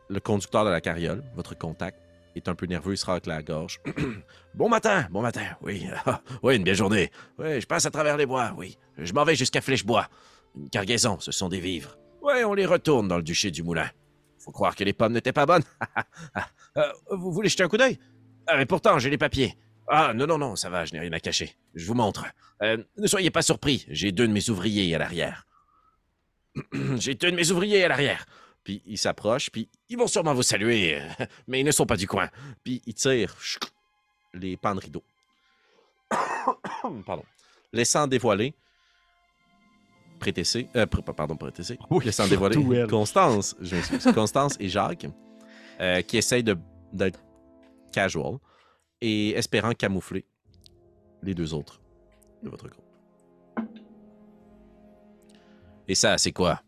[0.10, 2.00] le conducteur de la carriole, votre contact,
[2.36, 3.80] est un peu nerveux, il se racle la gorge.
[4.54, 5.88] bon matin, bon matin, oui.
[6.44, 7.12] oui, une belle journée.
[7.38, 8.78] Oui, je passe à travers les bois, oui.
[8.98, 10.08] Je m'en vais jusqu'à Flèchebois.
[10.56, 11.98] Une cargaison, ce sont des vivres.
[12.22, 13.90] Oui, on les retourne dans le duché du moulin.
[14.40, 15.64] Faut croire que les pommes n'étaient pas bonnes.
[16.78, 17.98] Euh, vous voulez jeter un coup d'œil?
[18.46, 19.58] Ah, mais pourtant, j'ai les papiers.
[19.88, 21.56] Ah, non, non, non, ça va, je n'ai rien à cacher.
[21.74, 22.26] Je vous montre.
[22.62, 25.48] Euh, ne soyez pas surpris, j'ai deux de mes ouvriers à l'arrière.
[26.98, 28.28] j'ai deux de mes ouvriers à l'arrière.
[28.64, 31.02] Puis ils s'approchent, puis ils vont sûrement vous saluer,
[31.48, 32.30] mais ils ne sont pas du coin.
[32.64, 33.36] Puis ils tirent
[34.34, 35.04] les pans de rideau.
[37.06, 37.24] Pardon.
[37.74, 38.54] Laissant dévoiler.
[40.20, 40.68] Prétessé.
[40.76, 41.80] Euh, pardon, prétessé.
[41.90, 42.86] Oui, laissant dévoiler.
[42.90, 45.08] Constance, je m'excuse, Constance et Jacques,
[45.80, 46.58] euh, qui essayent de-
[46.92, 47.24] d'être
[47.94, 48.38] casual
[49.00, 50.26] et espérant camoufler
[51.24, 51.82] les deux autres
[52.44, 52.84] de votre groupe.
[55.88, 56.62] Et ça, c'est quoi?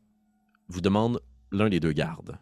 [0.69, 1.21] Vous demande
[1.51, 2.37] l'un des deux gardes,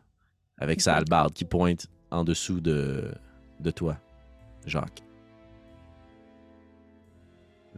[0.58, 3.12] avec sa hallebarde qui pointe en dessous de,
[3.60, 3.98] de toi,
[4.66, 5.04] Jacques.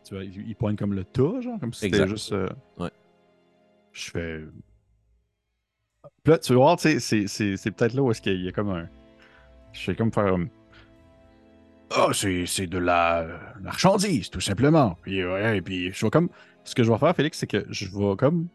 [0.03, 2.31] Tu vois, il pointe comme le tas, genre, comme si c'était juste.
[2.31, 2.89] euh, Ouais.
[3.91, 4.39] Je fais.
[6.23, 8.41] Puis là, tu vas voir, tu sais, c'est- c'est c'est peut-être là où est-ce qu'il
[8.41, 8.89] y a comme un.
[9.73, 10.35] Je fais comme faire.
[11.93, 13.27] Ah, c'est c'est de la
[13.59, 14.97] marchandise, tout simplement.
[15.03, 16.29] Puis, ouais, et puis, je vais comme.
[16.63, 18.47] Ce que je vais faire, Félix, c'est que je vais comme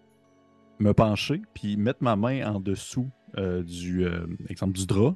[0.78, 5.14] me pencher, puis mettre ma main en dessous euh, du, euh, exemple, du drap,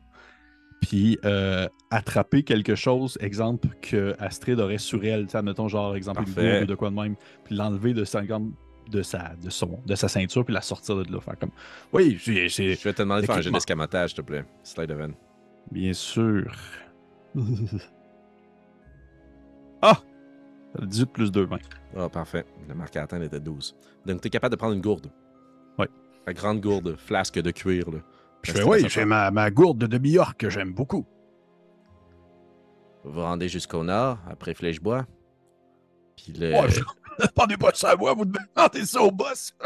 [0.81, 6.63] puis euh, attraper quelque chose, exemple, que Astrid aurait sur elle, admettons, genre, exemple, une
[6.63, 10.09] ou de quoi de même, puis l'enlever de sa, de sa, de son, de sa
[10.09, 11.53] ceinture, puis la sortir de là, faire comme,
[11.93, 14.45] oui, Je vais te demander de faire un jeu d'escamotage, s'il te plaît.
[14.63, 15.15] Slide of hand.
[15.71, 16.53] bien sûr.
[19.83, 20.01] ah!
[20.79, 21.59] 18 plus 2, 20.
[21.97, 22.45] Ah, parfait.
[22.69, 23.77] Le marqueur à atteindre était 12.
[24.07, 25.11] Donc, tu es capable de prendre une gourde.
[26.27, 26.27] Ouais.
[26.27, 27.99] La grande gourde, flasque de cuir, là.
[28.43, 31.07] Je fais, oui, j'ai ma, ma gourde de demi-orc que j'aime beaucoup.
[33.05, 35.07] Vous vous rendez jusqu'au nord, après Flèchebois.
[36.17, 36.55] Puis, le...
[36.57, 36.81] Oh, je...
[37.35, 39.53] Pendez pas ça à moi, vous demandez ça au boss.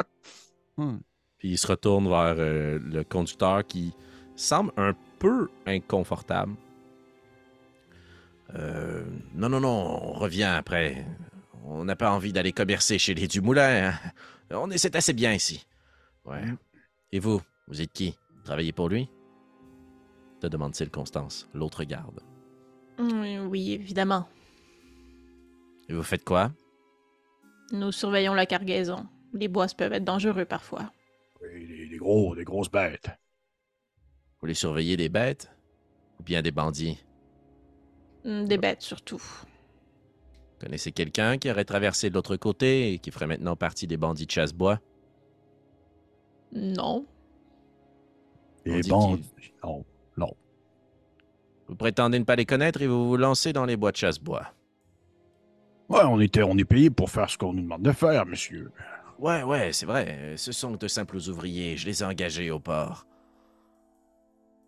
[0.77, 0.97] Hmm.
[1.39, 3.95] Puis il se retourne vers euh, le conducteur qui
[4.35, 6.57] semble un peu inconfortable.
[8.57, 9.05] Euh,
[9.37, 11.07] non, non, non, on revient après.
[11.65, 13.93] On n'a pas envie d'aller commercer chez les Dumoulin.
[13.93, 14.11] hein.
[14.51, 15.65] On est, c'est assez bien ici.
[16.25, 16.45] Ouais.
[17.13, 18.17] Et vous, vous êtes qui?
[18.45, 19.09] Travaillez pour lui?
[20.41, 22.21] Te demande-t-il Constance, l'autre garde.
[22.99, 24.29] Mm, Oui, évidemment.
[25.89, 26.53] Et vous faites quoi?
[27.73, 29.07] Nous surveillons la cargaison.
[29.33, 30.93] Les bois peuvent être dangereux parfois.
[31.43, 33.11] Oui, des, des gros, des grosses bêtes.
[34.41, 35.51] Vous les surveillez des bêtes?
[36.21, 36.99] Ou bien des bandits?
[38.25, 39.23] Mm, Des bêtes surtout.
[40.61, 44.27] Connaissez quelqu'un qui aurait traversé de l'autre côté et qui ferait maintenant partie des bandits
[44.27, 44.81] de chasse-bois?
[46.55, 47.05] Non.
[48.67, 49.17] On Des dit bons.
[49.17, 49.85] qu'il- Non,
[50.17, 50.35] non.
[51.69, 54.53] Vous prétendez ne pas les connaître et vous vous lancez dans les bois de chasse-bois.
[55.89, 58.71] Ouais, on, était, on est payé pour faire ce qu'on nous demande de faire, monsieur.
[59.19, 60.35] Ouais, ouais, c'est vrai.
[60.37, 61.77] Ce sont de simples ouvriers.
[61.77, 63.07] Je les ai engagés au port.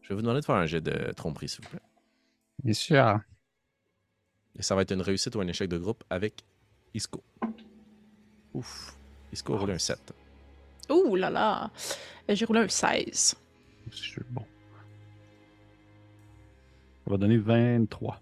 [0.02, 1.80] Je vais vous demander de faire un jet de tromperie, s'il vous plaît.
[2.62, 3.18] Bien sûr.
[4.58, 6.44] Et ça va être une réussite ou un échec de groupe avec
[6.94, 7.22] Isco.
[8.54, 8.96] Ouf.
[9.32, 10.12] Isco a roulé un 7.
[10.90, 11.70] Ouh là là.
[12.30, 13.34] Euh, J'ai roulé un 16.
[13.92, 14.44] C'est bon.
[17.06, 18.20] On va donner 23.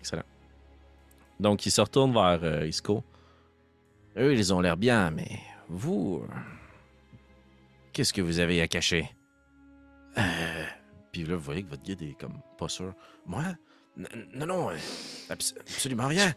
[0.00, 0.22] Excellent.
[1.40, 3.02] Donc, il se retourne vers euh, Isco.
[4.16, 6.24] Eux, ils ont l'air bien, mais vous.
[7.92, 9.10] Qu'est-ce que vous avez à cacher?
[10.16, 10.64] Euh,
[11.12, 12.94] Puis là, vous voyez que votre guide est comme pas sûr.
[13.26, 13.42] Moi?
[13.98, 14.68] N- Non, non,
[15.28, 16.32] abs- absolument rien.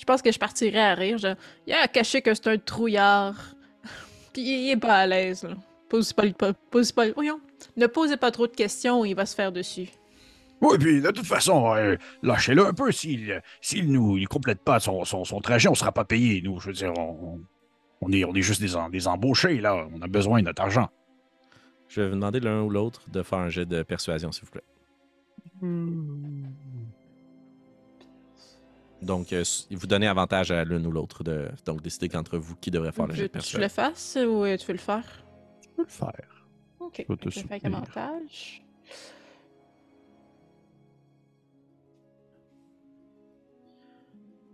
[0.00, 1.18] Je pense que je partirais à rire.
[1.18, 1.28] Je...
[1.66, 3.36] Il a caché que c'est un trouillard.
[4.32, 5.42] Puis il est pas à l'aise.
[5.42, 5.54] là.
[5.90, 6.22] Pose pas,
[6.70, 7.40] pose pas, voyons.
[7.76, 9.88] Ne posez pas trop de questions ou il va se faire dessus.
[10.62, 12.92] Oui, puis de toute façon, euh, lâchez-le un peu.
[12.92, 16.42] S'il s'il nous il complète pas son, son, son trajet, on sera pas payé.
[16.42, 17.40] Nous, je veux dire, on,
[18.02, 19.86] on est, on est juste des, des embauchés, là.
[19.94, 20.88] On a besoin de notre argent.
[21.88, 24.50] Je vais vous demander l'un ou l'autre de faire un jet de persuasion, s'il vous
[24.50, 24.64] plaît.
[29.02, 32.70] Donc, euh, vous donnez avantage à l'une ou l'autre de donc décider qu'entre vous qui
[32.70, 33.68] devrait faire le jet de je le persuasion.
[33.68, 35.24] fasse ou euh, tu veux le faire?
[35.62, 36.46] Tu peux le faire.
[36.80, 37.04] Ok.
[37.08, 37.64] peux te Je soutenir.
[37.64, 38.62] avantage.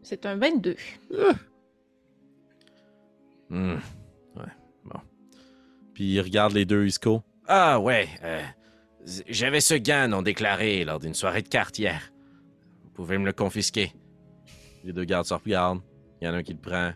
[0.02, 0.76] C'est un 22.
[3.48, 3.74] Hmm,
[4.36, 4.42] Ouais,
[4.84, 5.00] bon.
[5.94, 7.22] Puis il regarde les deux Isco.
[7.48, 8.42] Ah ouais, euh,
[9.28, 12.12] j'avais ce gain non déclaré lors d'une soirée de cartes hier.
[12.84, 13.92] Vous pouvez me le confisquer.
[14.86, 15.82] Les deux gardes se regardent.
[16.20, 16.92] Il y en a un qui le prend.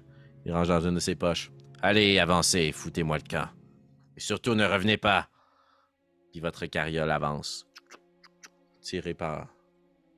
[0.46, 1.53] Il range dans une de ses poches.
[1.83, 3.48] Allez, avancez, foutez-moi le camp.
[4.16, 5.29] Et surtout, ne revenez pas.
[6.33, 7.66] Puis votre carriole avance.
[8.81, 9.48] Tiré par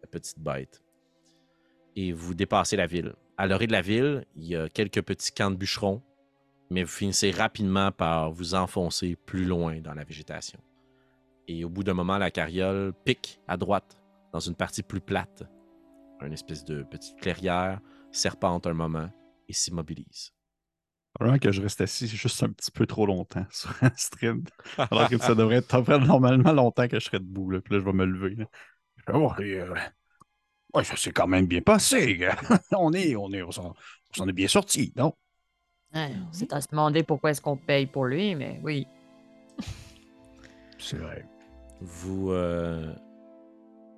[0.02, 0.80] la petite bête.
[1.96, 3.14] Et vous dépassez la ville.
[3.37, 6.00] À l'orée de la ville, il y a quelques petits camps de bûcherons
[6.72, 10.58] mais vous finissez rapidement par vous enfoncer plus loin dans la végétation.
[11.46, 14.00] Et au bout d'un moment, la carriole pique à droite
[14.32, 15.42] dans une partie plus plate.
[16.24, 17.80] Une espèce de petite clairière
[18.11, 19.11] serpente un moment
[19.48, 20.32] et s'immobilise.
[21.14, 24.44] Probablement que je reste assis juste un petit peu trop longtemps sur un stream.
[24.78, 27.50] Alors que ça devrait être normalement longtemps que je serais debout.
[27.50, 27.61] Là.
[27.61, 28.37] Puis là, je vais me lever.
[28.37, 28.46] Là.
[29.12, 29.74] Oh, et, euh,
[30.74, 32.16] ouais, ça s'est quand même bien passé.
[32.16, 32.37] gars.
[32.72, 33.74] on est, on est, on s'en
[34.12, 35.14] on s'en est bien sorti, non?
[35.94, 38.87] Ouais, on s'est à se demander pourquoi est-ce qu'on paye pour lui, mais oui.
[40.78, 41.26] C'est vrai.
[41.80, 42.94] Vous, euh,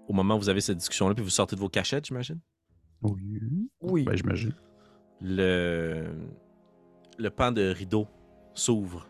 [0.08, 2.40] au moment où vous avez cette discussion-là, puis vous sortez de vos cachettes, j'imagine,
[3.02, 3.68] Oui.
[3.80, 4.02] Oui.
[4.04, 4.54] Ben, j'imagine.
[5.20, 6.12] le,
[7.18, 8.06] le pan de rideau
[8.54, 9.08] s'ouvre.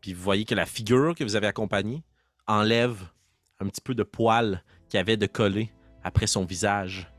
[0.00, 2.04] Puis vous voyez que la figure que vous avez accompagnée
[2.46, 3.02] enlève
[3.60, 5.72] un petit peu de poil qu'il avait de collé
[6.04, 7.10] après son visage.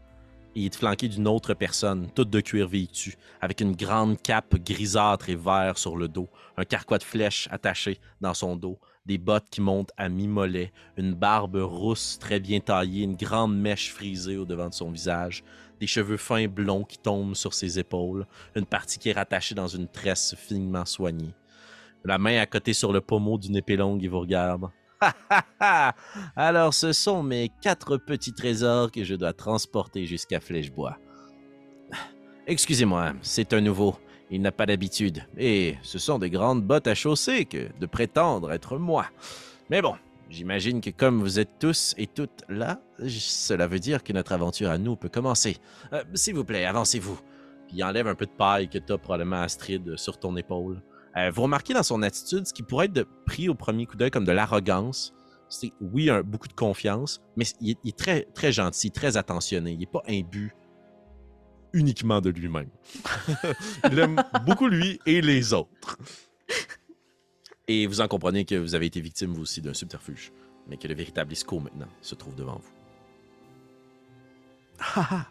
[0.55, 4.55] Et il est flanqué d'une autre personne, toute de cuir vêtue, avec une grande cape
[4.55, 9.17] grisâtre et vert sur le dos, un carquois de flèche attaché dans son dos, des
[9.17, 14.37] bottes qui montent à mi-mollet, une barbe rousse très bien taillée, une grande mèche frisée
[14.37, 15.43] au devant de son visage,
[15.79, 19.65] des cheveux fins blonds qui tombent sur ses épaules, une partie qui est rattachée dans
[19.65, 21.33] une tresse finement soignée.
[22.05, 24.69] La main à côté sur le pommeau d'une épée longue, il vous regarde.
[26.35, 30.99] Alors ce sont mes quatre petits trésors que je dois transporter jusqu'à Flèchebois.
[32.45, 33.95] Excusez-moi, c'est un nouveau.
[34.29, 35.23] Il n'a pas d'habitude.
[35.37, 39.05] Et ce sont de grandes bottes à chausser que de prétendre être moi.
[39.69, 39.95] Mais bon,
[40.29, 44.69] j'imagine que comme vous êtes tous et toutes là, cela veut dire que notre aventure
[44.69, 45.57] à nous peut commencer.
[45.93, 47.19] Euh, S'il vous plaît, avancez-vous.
[47.67, 50.81] Puis il enlève un peu de paille que tu as probablement Astrid sur ton épaule.
[51.17, 54.11] Euh, vous remarquez dans son attitude ce qui pourrait être pris au premier coup d'œil
[54.11, 55.13] comme de l'arrogance.
[55.49, 59.17] C'est oui, un- beaucoup de confiance, mais il est, il est très, très gentil, très
[59.17, 59.71] attentionné.
[59.71, 60.53] Il n'est pas imbu
[61.73, 62.69] uniquement de lui-même.
[63.91, 65.97] il aime beaucoup lui et les autres.
[67.67, 70.31] Et vous en comprenez que vous avez été victime vous aussi d'un subterfuge,
[70.67, 72.71] mais que le véritable Isco maintenant se trouve devant vous.
[74.79, 75.27] Ah, ah.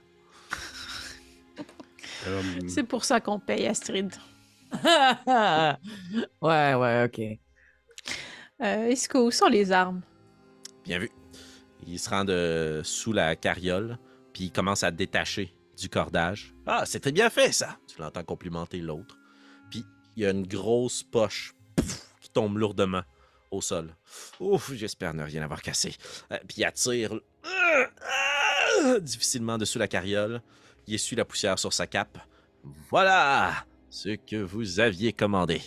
[2.27, 4.13] Euh, C'est pour ça qu'on paye Astrid.
[4.83, 7.21] ouais, ouais, ok.
[8.61, 10.03] Euh, Isco, où sont les armes?
[10.85, 11.11] Bien vu.
[11.87, 13.99] Il se rend de- sous la carriole,
[14.33, 16.55] puis il commence à détacher du cordage.
[16.67, 17.79] Ah, c'est très bien fait, ça!
[17.87, 19.17] Tu l'entends complimenter l'autre.
[19.71, 19.85] Puis
[20.17, 23.03] il y a une grosse poche pff, qui tombe lourdement
[23.51, 23.95] au sol.
[24.41, 25.95] Ouf, j'espère ne rien avoir cassé.
[26.33, 27.87] Euh, puis il attire euh,
[28.85, 30.43] euh, difficilement dessous la carriole.
[30.87, 32.19] Il essuie la poussière sur sa cape.
[32.91, 33.53] Voilà
[33.91, 35.63] ce que vous aviez commandé.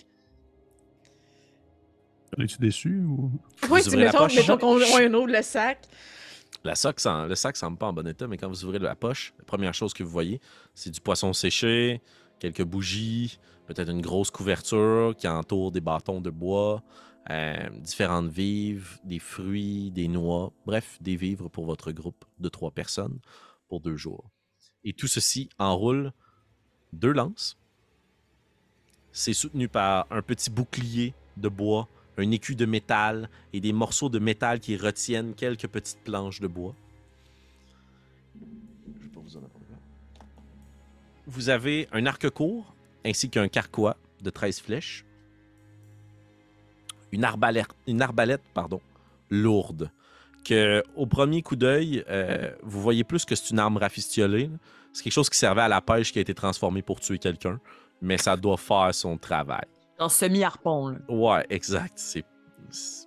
[2.37, 3.31] Es-tu déçu ou?
[3.69, 5.87] Oui, tu mettons, mettons qu'on on ouvre le sac?
[6.63, 9.73] Le sac semble pas en bon état, mais quand vous ouvrez la poche, la première
[9.73, 10.39] chose que vous voyez,
[10.75, 12.01] c'est du poisson séché,
[12.39, 16.83] quelques bougies, peut-être une grosse couverture qui entoure des bâtons de bois,
[17.29, 22.71] euh, différentes vivres, des fruits, des noix, bref, des vivres pour votre groupe de trois
[22.71, 23.19] personnes
[23.67, 24.29] pour deux jours.
[24.83, 26.11] Et tout ceci enroule
[26.93, 27.57] deux lances.
[29.11, 34.09] C'est soutenu par un petit bouclier de bois, un écu de métal et des morceaux
[34.09, 36.75] de métal qui retiennent quelques petites planches de bois.
[38.35, 39.61] Je vais pas vous en apprendre.
[41.27, 42.73] Vous avez un arc court
[43.05, 45.05] ainsi qu'un carquois de 13 flèches.
[47.11, 48.81] Une arbalète, une arbalète pardon,
[49.29, 49.91] lourde.
[50.43, 54.49] Que, au premier coup d'œil, euh, vous voyez plus que c'est une arme rafistiolée.
[54.91, 57.59] C'est quelque chose qui servait à la pêche qui a été transformé pour tuer quelqu'un,
[58.01, 59.67] mais ça doit faire son travail.
[60.01, 60.97] Genre semi-harpon.
[61.09, 61.93] Ouais, exact.
[61.95, 62.25] C'est,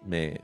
[0.06, 0.40] mais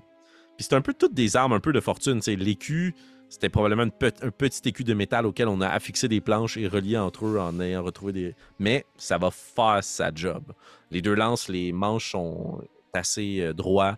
[0.56, 2.20] puis c'est un peu toutes des armes un peu de fortune.
[2.26, 2.92] L'écu,
[3.28, 6.98] C'était probablement un petit écu de métal auquel on a affixé des planches et relié
[6.98, 8.34] entre eux en ayant retrouvé des.
[8.58, 10.52] Mais ça va faire sa job.
[10.90, 12.60] Les deux lances, les manches sont
[12.94, 13.96] assez euh, droits,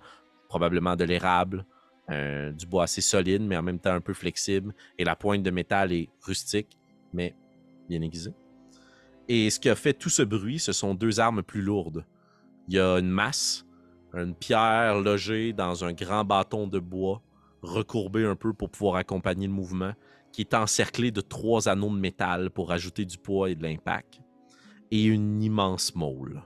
[0.50, 1.64] probablement de l'érable,
[2.10, 4.74] euh, du bois assez solide, mais en même temps un peu flexible.
[4.98, 6.78] Et la pointe de métal est rustique,
[7.14, 7.34] mais
[7.88, 8.34] bien aiguisée.
[9.26, 12.04] Et ce qui a fait tout ce bruit, ce sont deux armes plus lourdes.
[12.72, 13.66] Il y a une masse,
[14.14, 17.20] une pierre logée dans un grand bâton de bois,
[17.60, 19.92] recourbé un peu pour pouvoir accompagner le mouvement,
[20.32, 24.22] qui est encerclé de trois anneaux de métal pour ajouter du poids et de l'impact.
[24.90, 26.42] Et une immense môle.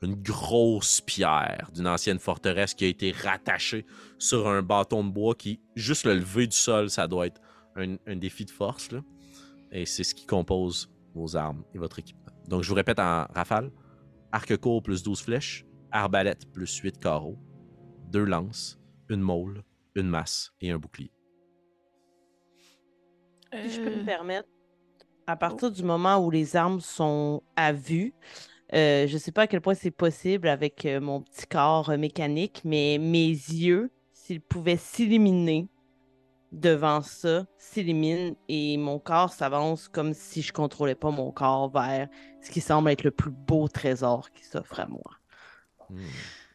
[0.00, 3.84] Une grosse pierre d'une ancienne forteresse qui a été rattachée
[4.16, 7.42] sur un bâton de bois qui, juste le lever du sol, ça doit être
[7.74, 8.88] un, défi de force.
[9.70, 12.32] Et c'est ce qui compose vos armes et votre équipement.
[12.48, 13.70] Donc, je vous répète en rafale
[14.36, 17.38] arc court plus 12 flèches, arbalète plus 8 carreaux,
[18.10, 19.62] deux lances, une môle,
[19.94, 21.10] une masse et un bouclier.
[23.62, 24.48] Si je peux Euh, me permettre,
[25.26, 28.12] à partir du moment où les armes sont à vue,
[28.74, 31.88] euh, je ne sais pas à quel point c'est possible avec euh, mon petit corps
[31.90, 35.68] euh, mécanique, mais mes yeux, s'ils pouvaient s'éliminer
[36.52, 42.08] devant ça, s'éliminent et mon corps s'avance comme si je contrôlais pas mon corps vers
[42.42, 45.02] ce qui semble être le plus beau trésor qui s'offre à moi.
[45.90, 46.04] Hmm.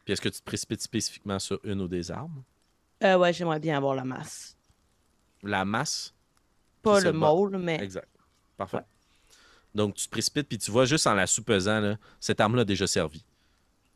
[0.04, 2.44] Puis est-ce que tu te précipites spécifiquement sur une ou des armes?
[3.04, 4.58] Euh, ouais, j'aimerais bien avoir la masse.
[5.44, 6.14] La masse?
[6.82, 8.10] Pas le môle, mais Exact.
[8.58, 8.78] Parfait.
[8.78, 8.84] Ouais.
[9.74, 12.66] Donc, tu te précipites, puis tu vois juste en la soupesant, là, cette arme-là a
[12.66, 13.26] déjà servi.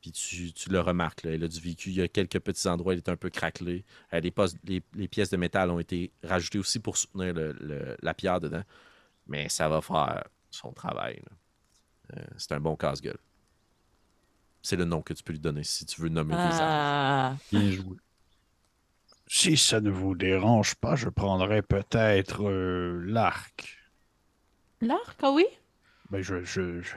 [0.06, 1.90] Puis tu, tu le remarques, là, elle a du vécu.
[1.90, 3.84] Il y a quelques petits endroits, elle est un peu craquelée.
[4.14, 7.54] Euh, les, postes- les, les pièces de métal ont été rajoutées aussi pour soutenir le-
[7.54, 8.62] le- la pierre dedans.
[9.26, 11.24] Mais ça va faire son travail.
[12.16, 13.18] Euh, c'est un bon casse-gueule.
[14.62, 16.36] C'est le nom que tu peux lui donner si tu veux nommer.
[16.38, 17.98] Ah, Bien joué.
[19.26, 23.80] Si ça ne vous dérange pas, je prendrais peut-être euh, l'arc.
[24.82, 25.48] L'arc, ah oui?
[26.12, 26.96] Ben, je, je- je-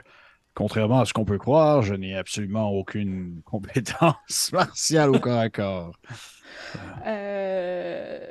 [0.59, 5.49] Contrairement à ce qu'on peut croire, je n'ai absolument aucune compétence martiale au corps à
[5.49, 5.93] corps.
[7.05, 8.27] Euh,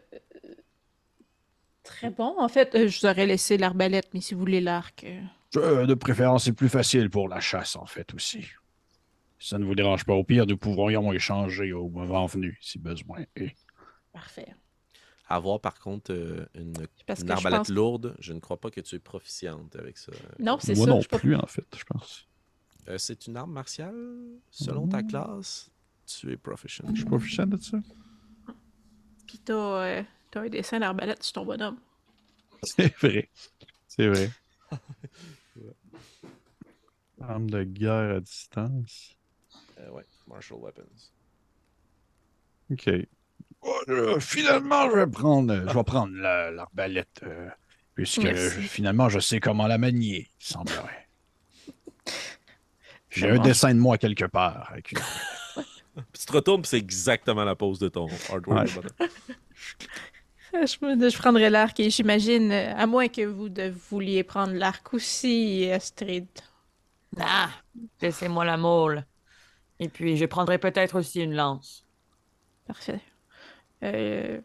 [1.83, 2.35] Très bon.
[2.38, 5.05] En fait, euh, je vous aurais laissé l'arbalète, mais si vous voulez l'arc.
[5.05, 5.23] euh,
[5.57, 8.43] Euh, de préférence, c'est plus facile pour la chasse, en fait, aussi.
[9.38, 12.79] Si ça ne vous dérange pas, au pire, nous pourrions échanger au moment venu, si
[12.79, 13.21] besoin.
[13.37, 13.55] Et
[14.12, 14.55] Parfait.
[15.31, 16.73] Avoir par contre euh, une,
[17.21, 20.11] une arbalète pense- lourde, je ne crois pas que tu es proficiente avec ça.
[20.38, 20.91] Non, c'est Moi ça.
[20.93, 22.27] non je suis pas- plus, en fait, je pense.
[22.88, 23.95] Euh, c'est une arme martiale.
[24.51, 25.07] Selon ta Mm.
[25.09, 25.71] classe,
[26.07, 26.87] tu es proficient.
[26.91, 27.79] Je suis proficient de ça.
[29.27, 31.77] Puis t'as euh, t'as un dessin d'arbalète sur ton bonhomme.
[32.62, 33.29] C'est vrai.
[33.87, 34.31] C'est vrai.
[37.21, 39.17] Arme de guerre à distance.
[39.79, 40.83] Euh, ouais, martial weapons.
[42.71, 42.88] OK.
[43.62, 47.21] Oh, euh, finalement, je vais prendre, je vais prendre la- l'arbalète.
[47.25, 47.49] euh,
[47.94, 51.09] puisque je- finalement, je sais comment la manier, il semblerait.
[53.11, 54.68] J'ai un dessin de moi quelque part.
[54.71, 54.99] Avec une...
[56.12, 58.64] Puis tu te retournes, c'est exactement la pose de ton hardware.
[59.01, 59.09] Ouais.
[60.53, 64.94] Je, me- je prendrais l'arc et j'imagine, à moins que vous de- vouliez prendre l'arc
[64.94, 66.27] aussi, Astrid.
[67.21, 67.51] ah,
[68.01, 69.05] laissez-moi la môle.
[69.79, 71.85] Et puis, je prendrai peut-être aussi une lance.
[72.66, 73.01] Parfait.
[73.83, 74.41] Euh,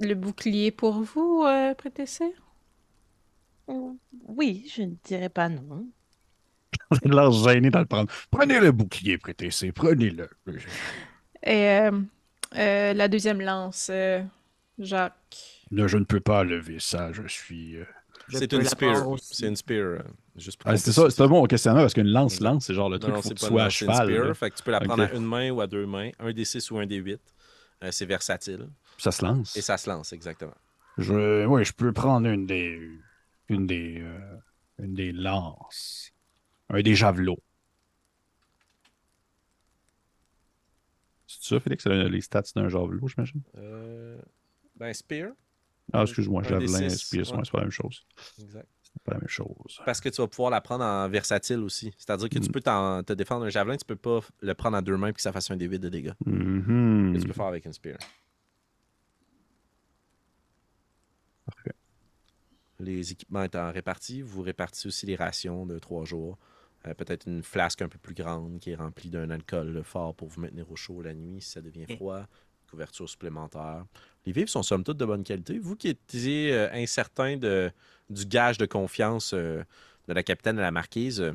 [0.00, 2.34] Le bouclier pour vous, euh, Prétessé?
[4.26, 5.86] oui, je ne dirais pas non.
[7.02, 8.10] J'ai l'air gêné de le prendre.
[8.30, 10.28] Prenez le bouclier, prêtez prenez-le.
[11.42, 11.90] Et euh,
[12.56, 14.22] euh, la deuxième lance, euh,
[14.78, 15.66] Jacques.
[15.70, 17.76] Ne, je ne peux pas lever ça, je suis...
[17.76, 17.84] euh,
[18.30, 19.06] C'est une spear.
[19.20, 19.78] C'est une spear.
[19.80, 19.98] euh,
[20.36, 22.48] juste pour Ah, c'est ça, c'est un bon questionnement parce qu'une lance, Exact.
[22.50, 24.06] lance, c'est genre le truc non, faut c'est que tu sois à cheval.
[24.08, 24.24] spear.
[24.28, 24.34] là.
[24.34, 25.10] Fait que tu peux la prendre Ok.
[25.12, 26.10] à une main ou à deux mains.
[26.18, 27.20] Un D6 ou un D8.
[27.84, 28.68] Euh, c'est versatile.
[28.98, 29.56] Ça se lance.
[29.56, 30.54] Et ça se lance, exactement.
[30.96, 32.90] Je, oui, je peux prendre une des,
[33.48, 34.36] une des, euh,
[34.80, 36.10] une des lances,
[36.70, 37.42] un des javelots.
[41.26, 43.42] C'est ça, Félix, c'est les stats d'un javelot, j'imagine?
[43.56, 44.20] Euh,
[44.74, 45.30] ben, spear.
[45.92, 46.88] Ah, excuse-moi, javelin, ouais, ouais.
[46.90, 48.04] c'est pas la même chose.
[48.40, 48.68] Exact.
[49.04, 49.80] Pas la même chose.
[49.84, 51.92] Parce que tu vas pouvoir la prendre en versatile aussi.
[51.96, 52.52] C'est-à-dire que tu Mm.
[52.52, 55.22] peux te défendre un javelin, tu peux pas le prendre à deux mains puis que
[55.22, 56.12] ça fasse un D8 de dégâts.
[56.26, 57.12] Mhm.
[57.14, 57.96] Que tu peux faire avec une spear.
[61.46, 61.72] Parfait.
[62.80, 66.38] Les équipements étant répartis, vous répartissez aussi les rations de trois jours.
[66.86, 70.28] Euh, Peut-être une flasque un peu plus grande qui est remplie d'un alcool fort pour
[70.28, 72.26] vous maintenir au chaud la nuit si ça devient froid.
[72.70, 73.84] Couverture supplémentaire.
[74.26, 75.58] Les vivres sont somme toute de bonne qualité.
[75.58, 77.70] Vous qui étiez euh, incertain de,
[78.10, 79.62] du gage de confiance euh,
[80.06, 81.32] de la capitaine et la marquise, euh,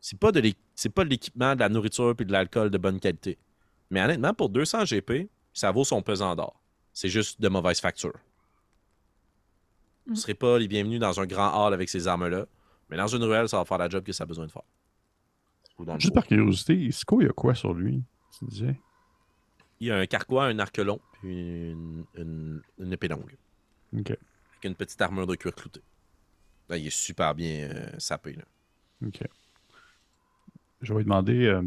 [0.00, 3.38] c'est pas de l'équipement, de la nourriture puis de l'alcool de bonne qualité.
[3.90, 6.58] Mais honnêtement, pour 200 GP, ça vaut son pesant d'or.
[6.92, 8.18] C'est juste de mauvaise facture.
[10.06, 12.46] Vous ne serez pas les bienvenus dans un grand hall avec ces armes-là.
[12.88, 14.62] Mais dans une ruelle, ça va faire la job que ça a besoin de faire.
[15.98, 18.02] Juste par curiosité, Isco, il y a quoi sur lui?
[18.38, 18.80] Tu disais?
[19.80, 23.34] Il y a un carquois, un arc long, puis une, une- une épée longue.
[23.96, 24.10] Ok.
[24.10, 25.80] Avec une petite armure de cuir clouté.
[26.68, 28.34] Là, il est super bien euh, sapé.
[28.34, 28.44] Là.
[29.06, 29.20] Ok.
[30.82, 31.46] Je vais lui demander.
[31.46, 31.62] euh,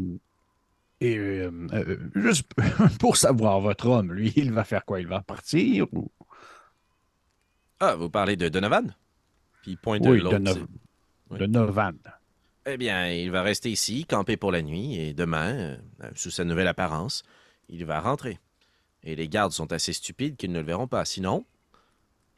[1.00, 2.52] et euh, juste
[3.00, 5.00] pour savoir votre homme, lui, il va faire quoi?
[5.00, 6.10] Il va partir ou?
[7.80, 8.94] Ah, vous parlez de Donovan?
[9.62, 10.38] Puis il pointe Oui, de l'autre.
[10.38, 10.66] Donovan.
[11.30, 11.92] c'est- De Novan.
[12.66, 15.76] Eh bien, il va rester ici, camper pour la nuit, et demain,
[16.14, 17.22] sous sa nouvelle apparence,
[17.68, 18.38] il va rentrer.
[19.02, 21.04] Et les gardes sont assez stupides qu'ils ne le verront pas.
[21.04, 21.44] Sinon,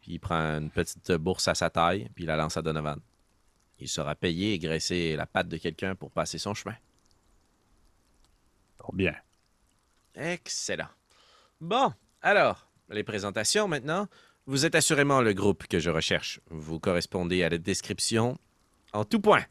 [0.00, 3.00] puis il prend une petite bourse à sa taille, puis il la lance à Donovan.
[3.78, 6.76] Il sera payé et graisser la patte de quelqu'un pour passer son chemin.
[8.92, 9.14] Bien.
[10.14, 10.88] Excellent.
[11.60, 14.08] Bon, alors, les présentations maintenant.
[14.46, 16.40] Vous êtes assurément le groupe que je recherche.
[16.50, 18.38] Vous correspondez à la description
[18.92, 19.44] en tout point.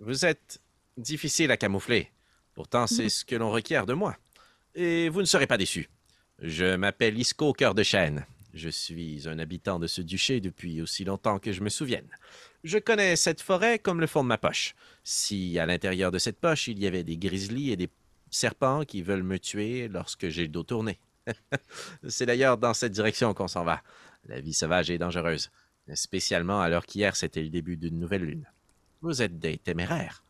[0.00, 0.60] Vous êtes
[0.96, 2.10] difficile à camoufler.
[2.54, 4.16] Pourtant, c'est ce que l'on requiert de moi.
[4.74, 5.88] Et vous ne serez pas déçus.
[6.40, 8.26] Je m'appelle Isco Cœur de Chêne.
[8.54, 12.08] Je suis un habitant de ce duché depuis aussi longtemps que je me souvienne.
[12.62, 14.74] Je connais cette forêt comme le fond de ma poche.
[15.02, 17.88] Si à l'intérieur de cette poche il y avait des grizzlies et des
[18.30, 20.98] serpents qui veulent me tuer lorsque j'ai le dos tourné.
[22.08, 23.82] C'est d'ailleurs dans cette direction qu'on s'en va.
[24.26, 25.50] La vie sauvage est dangereuse,
[25.94, 28.46] spécialement alors qu'hier c'était le début d'une nouvelle lune.
[29.02, 30.24] Vous êtes des téméraires.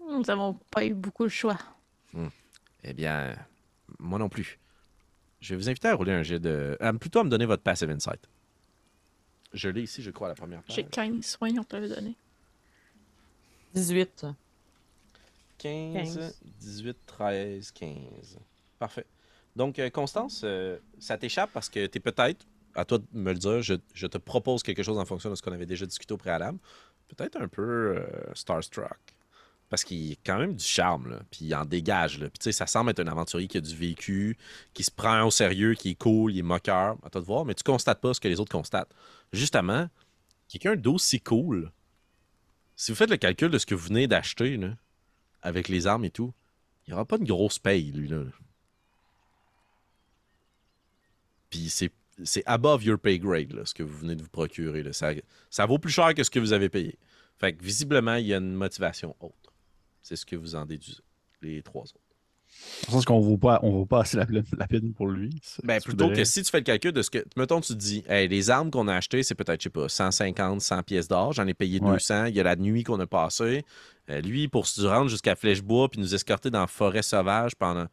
[0.00, 1.58] Nous n'avons pas eu beaucoup de choix.
[2.84, 3.36] Eh bien,
[3.98, 4.58] moi non plus.
[5.40, 6.76] Je vais vous inviter à rouler un jet de...
[6.80, 8.28] ah, plutôt à me donner votre passive insight.
[9.52, 10.76] Je l'ai ici, je crois, à la première page.
[10.76, 12.16] J'ai 15 soins, on te l'avait donné.
[13.74, 14.26] 18.
[15.58, 16.40] 15, 15.
[16.60, 18.38] 18, 13, 15.
[18.78, 19.06] Parfait.
[19.54, 23.32] Donc, euh, Constance, euh, ça t'échappe parce que tu es peut-être, à toi de me
[23.32, 25.86] le dire, je, je te propose quelque chose en fonction de ce qu'on avait déjà
[25.86, 26.58] discuté au préalable.
[27.08, 29.13] Peut-être un peu euh, starstruck.
[29.70, 32.18] Parce qu'il a quand même du charme, puis il en dégage.
[32.18, 34.36] Puis tu sais, ça semble être un aventurier qui a du vécu,
[34.72, 36.96] qui se prend au sérieux, qui est cool, il est moqueur.
[37.02, 38.90] À toi de voir, mais tu constates pas ce que les autres constatent.
[39.32, 39.88] Justement,
[40.48, 41.72] quelqu'un d'aussi cool,
[42.76, 44.60] si vous faites le calcul de ce que vous venez d'acheter,
[45.42, 46.32] avec les armes et tout,
[46.86, 48.22] il n'y aura pas une grosse paye, lui, là.
[51.50, 51.92] Puis c'est,
[52.24, 54.92] c'est above your pay grade, ce que vous venez de vous procurer.
[54.92, 55.12] Ça,
[55.50, 56.98] ça vaut plus cher que ce que vous avez payé.
[57.38, 59.53] Fait que visiblement, il y a une motivation autre.
[60.04, 61.00] C'est ce que vous en déduisez,
[61.42, 61.98] les trois autres.
[62.86, 65.08] Le sens qu'on ne vaut pas, on vaut pas assez la, peine- la peine pour
[65.08, 65.30] lui.
[65.64, 67.24] Ben, plutôt voudrais- que si tu fais le calcul de ce que.
[67.36, 69.88] Mettons, tu te dis, hey, les armes qu'on a achetées, c'est peut-être, je sais pas,
[69.88, 71.32] 150, 100 pièces d'or.
[71.32, 71.92] J'en ai payé Ouais.
[71.94, 72.26] 200.
[72.26, 73.64] Il y a la nuit qu'on a passée.
[74.10, 77.86] Euh, lui, pour se rendre jusqu'à Flèchebois puis nous escorter dans la forêt sauvage pendant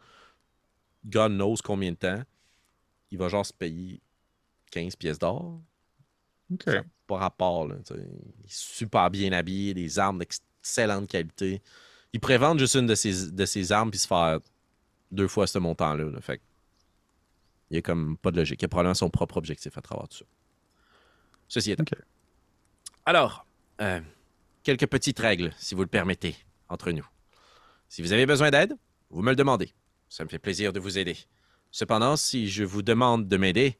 [1.05, 2.21] God knows combien de temps,
[3.09, 4.01] il va genre se payer
[4.71, 5.59] 15 pièces d'or.
[6.53, 6.65] Ok.
[7.07, 7.67] Pas rapport.
[7.67, 8.05] Là, il est
[8.47, 11.61] super bien habillé, des armes d'excellente qualité.
[12.13, 14.39] Il pourrait vendre juste une de ses, de ses armes puis se faire
[15.11, 16.05] deux fois ce montant-là.
[16.05, 16.21] là.
[16.21, 16.41] Fait
[17.69, 18.61] il n'y a comme pas de logique.
[18.61, 20.25] Il a probablement son propre objectif à travers tout ça.
[21.47, 21.83] Ceci étant.
[21.83, 21.97] Ok.
[23.05, 23.45] Alors,
[23.79, 24.01] euh,
[24.63, 26.35] quelques petites règles, si vous le permettez,
[26.67, 27.07] entre nous.
[27.87, 28.75] Si vous avez besoin d'aide,
[29.09, 29.73] vous me le demandez.
[30.09, 31.17] Ça me fait plaisir de vous aider.
[31.71, 33.77] Cependant, si je vous demande de m'aider,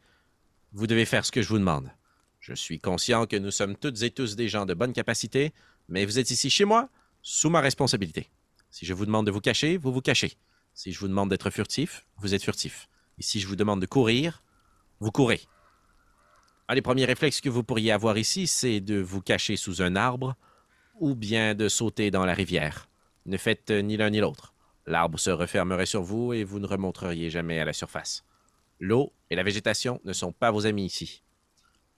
[0.72, 1.92] vous devez faire ce que je vous demande.
[2.40, 5.54] Je suis conscient que nous sommes toutes et tous des gens de bonne capacité,
[5.90, 6.90] mais vous êtes ici chez moi,
[7.22, 8.30] sous ma responsabilité.
[8.70, 10.38] Si je vous demande de vous cacher, vous vous cachez.
[10.74, 12.88] Si je vous demande d'être furtif, vous êtes furtif.
[13.20, 14.44] Et si je vous demande de courir,
[15.00, 15.42] vous courez.
[16.68, 19.96] Un des premiers réflexes que vous pourriez avoir ici, c'est de vous cacher sous un
[19.96, 20.36] arbre
[21.00, 22.88] ou bien de sauter dans la rivière.
[23.26, 24.54] Ne faites euh, ni l'un ni l'autre.
[24.86, 28.24] L'arbre se refermerait sur vous et vous ne remonteriez jamais à la surface.
[28.80, 31.24] L'eau et la végétation ne sont pas vos amis ici.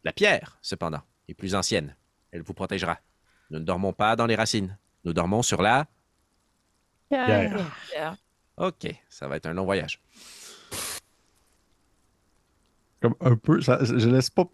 [0.03, 1.95] La pierre, cependant, est plus ancienne.
[2.32, 2.99] Elle vous protégera.
[3.51, 4.78] Nous ne dormons pas dans les racines.
[5.05, 5.87] Nous dormons sur la...
[7.09, 7.59] Pierre.
[8.57, 9.99] OK, ça va être un long voyage.
[13.01, 13.61] Comme un peu.
[13.61, 14.45] ça- je laisse pas.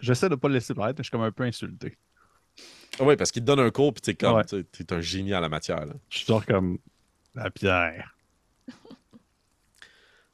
[0.00, 1.98] J'essaie de pas le laisser paraître, mais je suis comme un peu insulté.
[3.00, 4.44] Oui, parce qu'il te donne un cours, puis t'es comme, Ouais.
[4.44, 5.84] tu es un génie en la matière.
[5.86, 5.94] là.
[6.08, 6.78] Je sors comme.
[7.34, 8.16] La pierre.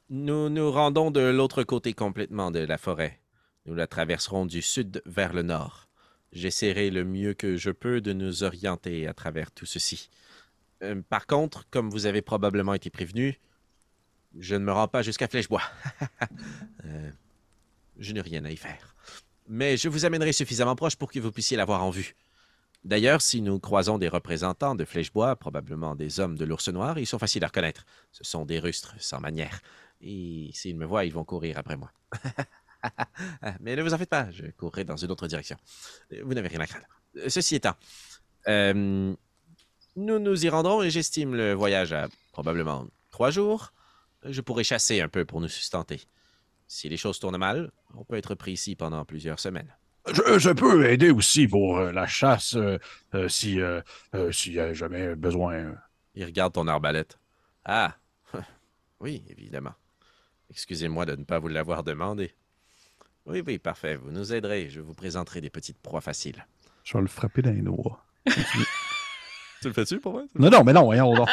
[0.09, 3.19] Nous nous rendons de l'autre côté complètement de la forêt.
[3.65, 5.86] Nous la traverserons du sud vers le nord.
[6.31, 10.09] J'essaierai le mieux que je peux de nous orienter à travers tout ceci.
[10.83, 13.39] Euh, par contre, comme vous avez probablement été prévenu,
[14.37, 15.63] je ne me rends pas jusqu'à Flèchebois.
[16.85, 17.11] Euh,
[17.97, 18.95] je n'ai rien à y faire.
[19.49, 22.15] Mais je vous amènerai suffisamment proche pour que vous puissiez l'avoir en vue.
[22.85, 27.05] D'ailleurs, si nous croisons des représentants de Flèchebois, probablement des hommes de l'ours noir, ils
[27.05, 27.85] sont faciles à reconnaître.
[28.13, 29.59] Ce sont des rustres sans manière.
[29.99, 31.91] Et s'ils me voient, ils vont courir après moi.
[33.59, 35.57] Mais ne vous en faites pas, je courrai dans une autre direction.
[36.23, 36.87] Vous n'avez rien à craindre.
[37.17, 37.75] Euh, Ceci étant,
[38.47, 39.13] euh,
[39.95, 43.73] nous nous y rendrons et j'estime le voyage à probablement trois jours.
[44.23, 46.01] Je pourrai chasser un peu pour nous sustenter.
[46.67, 49.73] Si les choses tournent mal, on peut être pris ici pendant plusieurs semaines.
[50.13, 52.77] Je, je peux aider aussi pour euh, la chasse euh,
[53.13, 53.59] euh, si
[54.31, 55.75] s'il y a jamais besoin.
[56.15, 57.19] Il regarde ton arbalète.
[57.65, 57.95] Ah,
[58.99, 59.73] oui, évidemment.
[60.49, 62.33] Excusez-moi de ne pas vous l'avoir demandé.
[63.27, 63.95] Oui, oui, parfait.
[63.95, 64.69] Vous nous aiderez.
[64.69, 66.45] Je vous présenterai des petites proies faciles.
[66.83, 68.03] Je vais le frapper dans les noix.
[69.59, 70.23] Tu le fais-tu pour moi?
[70.35, 71.15] Non, non, mais non, voyons.
[71.15, 71.25] non.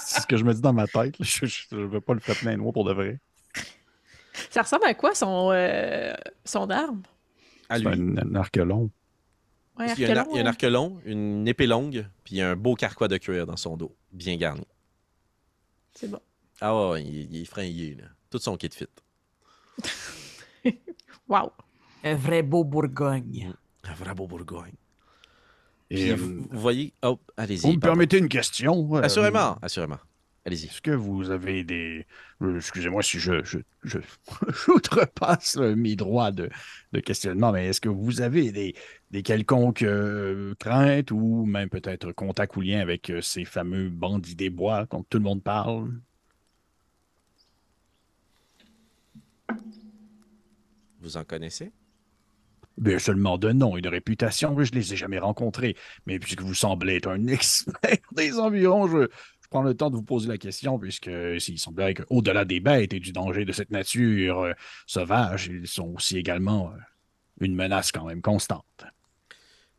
[0.00, 1.14] C'est ce que je me dis dans ma tête.
[1.20, 1.46] Je
[1.76, 3.20] ne veux pas le frapper dans les noix pour de vrai.
[4.50, 6.12] Ça ressemble à quoi son, euh,
[6.44, 7.02] son arme?
[7.68, 7.88] À C'est lui.
[8.18, 8.90] un, un arc long.
[9.78, 12.56] Ouais, Il y, a un il y a arc long, une épée longue, puis un
[12.56, 14.66] beau carquois de cuir dans son dos, bien garni.
[15.94, 16.20] C'est bon.
[16.60, 18.06] Ah ouais, ouais, il, il est fringé, là.
[18.30, 18.86] Tout son kit fit.
[21.28, 21.52] Wow.
[22.04, 23.52] Un vrai beau Bourgogne.
[23.84, 24.72] Un vrai beau Bourgogne.
[25.90, 26.92] Et, Puis euh, vous, voyez...
[27.02, 27.60] Oh, allez-y.
[27.60, 27.94] vous me pardon.
[27.94, 28.96] permettez une question?
[28.96, 29.98] euh, Assurément, assurément.
[30.44, 30.66] Allez-y.
[30.66, 32.06] Est-ce que vous avez des.
[32.42, 33.98] euh, Excusez-moi si je, je, je,
[34.66, 36.48] j'outrepasse euh, mes droits de,
[36.92, 38.74] de questionnement, mais est-ce que vous avez des,
[39.10, 44.36] des quelconques euh, craintes ou même peut-être contact ou lien avec euh, ces fameux bandits
[44.36, 45.90] des bois dont tout le monde parle?
[51.06, 51.70] Vous en connaissez?
[52.78, 55.76] Bien seulement de nom et de réputation, je ne les ai jamais rencontrés.
[56.04, 59.02] Mais puisque vous semblez être un expert des environs, je,
[59.40, 62.92] je prends le temps de vous poser la question, puisque s'il semblerait qu'au-delà des bêtes
[62.92, 64.52] et du danger de cette nature euh,
[64.84, 66.78] sauvage, ils sont aussi également euh,
[67.40, 68.84] une menace quand même constante.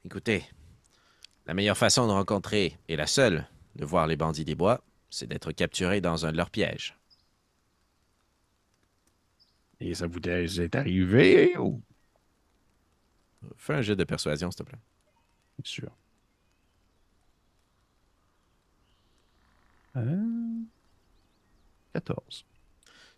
[0.06, 0.46] Écoutez,
[1.46, 5.28] la meilleure façon de rencontrer, et la seule, de voir les bandits des bois, c'est
[5.28, 6.97] d'être capturé dans un de leurs pièges.
[9.80, 11.82] Et ça vous est arrivé ou?
[13.56, 14.80] Fais un jet de persuasion, s'il te plaît.
[15.60, 15.92] Bien sûr.
[19.96, 20.62] Euh,
[21.94, 22.46] 14.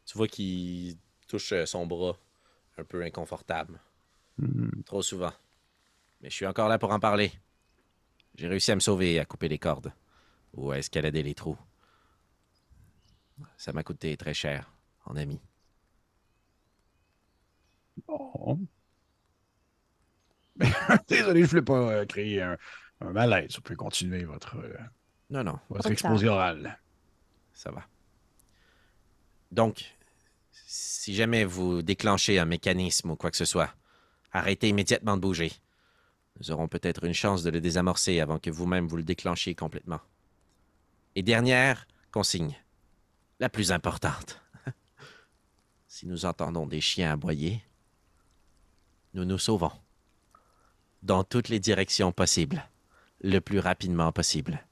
[0.05, 0.97] Tu vois qu'il
[1.27, 2.17] touche euh, son bras,
[2.77, 3.79] un peu inconfortable,
[4.37, 4.69] Hmm.
[4.85, 5.33] trop souvent.
[6.21, 7.29] Mais je suis encore là pour en parler.
[8.35, 9.91] J'ai réussi à me sauver et à couper les cordes,
[10.53, 11.57] ou à escalader les trous.
[13.57, 14.71] Ça m'a coûté très cher,
[15.05, 15.41] en ami.
[18.07, 18.59] Bon.
[21.07, 22.57] Désolé, je ne voulais pas euh, créer un,
[23.01, 23.55] un malaise.
[23.55, 24.77] Vous pouvez continuer votre, euh,
[25.29, 26.79] Non, non, votre exposé oral.
[27.53, 27.85] ça va.
[29.51, 29.95] Donc,
[30.51, 33.73] si jamais vous déclenchez un mécanisme ou quoi que ce soit,
[34.31, 35.51] arrêtez immédiatement de bouger.
[36.39, 39.99] Nous aurons peut-être une chance de le désamorcer avant que vous-même vous le déclenchiez complètement.
[41.15, 42.55] Et dernière consigne,
[43.39, 44.41] la plus importante.
[45.87, 47.61] si nous entendons des chiens aboyer,
[49.13, 49.71] nous nous sauvons.
[51.03, 52.63] Dans toutes les directions possibles,
[53.21, 54.63] le plus rapidement possible.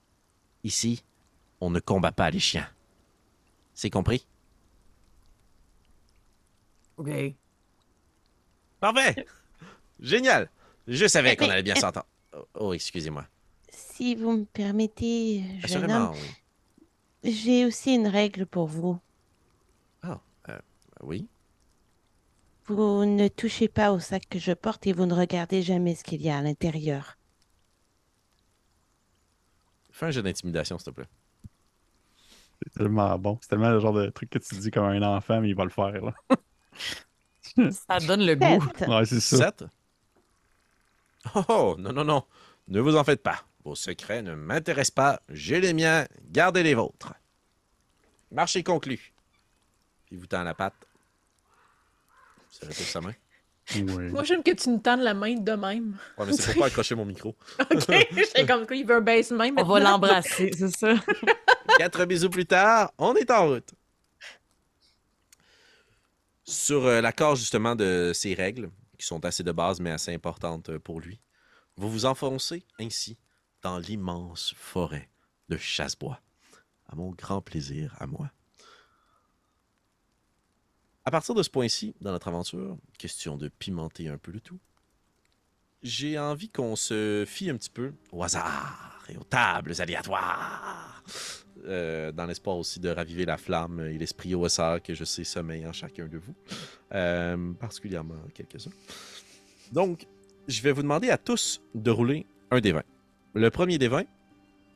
[0.64, 1.04] Ici,
[1.62, 2.68] on ne combat pas les chiens.
[3.74, 4.26] C'est compris?
[6.98, 7.10] OK.
[8.80, 9.26] Parfait!
[10.00, 10.50] Génial!
[10.88, 12.06] Je savais qu'on allait bien s'entendre.
[12.34, 13.26] Oh, Oh, excusez-moi.
[13.70, 17.34] Si vous me permettez, jeune homme, oui.
[17.34, 19.00] j'ai aussi une règle pour vous.
[21.02, 21.28] Oui?
[22.68, 26.04] Vous ne touchez pas au sac que je porte et vous ne regardez jamais ce
[26.04, 27.18] qu'il y a à l'intérieur.
[29.92, 31.08] Fais un jeu d'intimidation, s'il te plaît.
[32.62, 33.40] C'est tellement bon.
[33.42, 35.64] C'est tellement le genre de truc que tu dis comme un enfant, mais il va
[35.64, 36.04] le faire.
[36.04, 36.14] Là.
[37.72, 38.64] Ça donne le goût.
[38.78, 38.88] Sept.
[38.88, 39.38] Ouais, c'est ça.
[39.38, 39.66] 7?
[41.34, 42.24] Oh, oh, non, non, non.
[42.68, 43.44] Ne vous en faites pas.
[43.64, 45.22] Vos secrets ne m'intéressent pas.
[45.30, 46.06] J'ai les miens.
[46.30, 47.14] Gardez les vôtres.
[48.32, 48.98] Marché conclu.
[50.06, 50.87] Puis il vous tend la patte.
[52.60, 53.14] Ça retrouve sa main.
[53.76, 54.10] Oui.
[54.12, 55.98] Moi, j'aime que tu nous tendes la main de même.
[56.18, 57.36] Ouais, mais c'est pour pas accrocher mon micro.
[57.60, 58.08] OK?
[58.12, 59.52] J'étais comme quoi, il veut un baisse main.
[59.58, 60.96] On va l'embrasser, c'est ça.
[61.78, 63.74] Quatre bisous plus tard, on est en route.
[66.46, 70.70] Sur euh, l'accord justement de ces règles, qui sont assez de base mais assez importantes
[70.70, 71.20] euh, pour lui,
[71.76, 73.18] vous vous enfoncez ainsi
[73.62, 75.10] dans l'immense forêt
[75.50, 76.22] de Chassebois,
[76.88, 78.32] à mon grand plaisir à moi.
[81.08, 84.60] À partir de ce point-ci, dans notre aventure, question de pimenter un peu le tout,
[85.82, 91.02] j'ai envie qu'on se fie un petit peu au hasard et aux tables aléatoires,
[91.64, 95.24] euh, dans l'espoir aussi de raviver la flamme et l'esprit au hasard que je sais
[95.24, 96.36] sommeille en chacun de vous,
[96.94, 98.74] euh, particulièrement quelques-uns.
[99.72, 100.08] Donc,
[100.50, 102.84] je vais vous demander à tous de rouler un des 20.
[103.34, 104.04] Le premier des 20,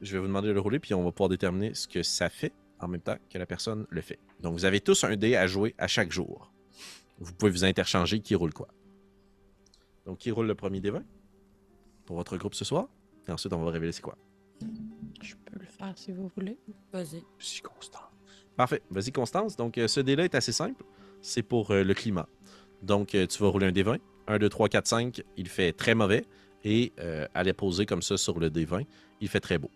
[0.01, 2.29] je vais vous demander de le rouler, puis on va pouvoir déterminer ce que ça
[2.29, 4.19] fait en même temps que la personne le fait.
[4.39, 6.51] Donc, vous avez tous un dé à jouer à chaque jour.
[7.19, 8.67] Vous pouvez vous interchanger qui roule quoi.
[10.05, 11.03] Donc, qui roule le premier des 20
[12.05, 12.87] pour votre groupe ce soir.
[13.27, 14.17] Et ensuite, on va révéler c'est quoi.
[15.21, 16.57] Je peux le faire si vous voulez.
[16.91, 17.23] Vas-y.
[17.39, 17.99] Si constant.
[18.55, 18.81] Parfait.
[18.89, 19.55] Vas-y, Constance.
[19.55, 20.83] Donc, euh, ce dé-là est assez simple.
[21.21, 22.27] C'est pour euh, le climat.
[22.81, 23.99] Donc, euh, tu vas rouler un D20.
[24.27, 25.23] 1, 2, 3, 4, 5.
[25.37, 26.25] Il fait très mauvais.
[26.63, 28.85] Et euh, à les poser comme ça sur le D20,
[29.19, 29.71] il fait très beau.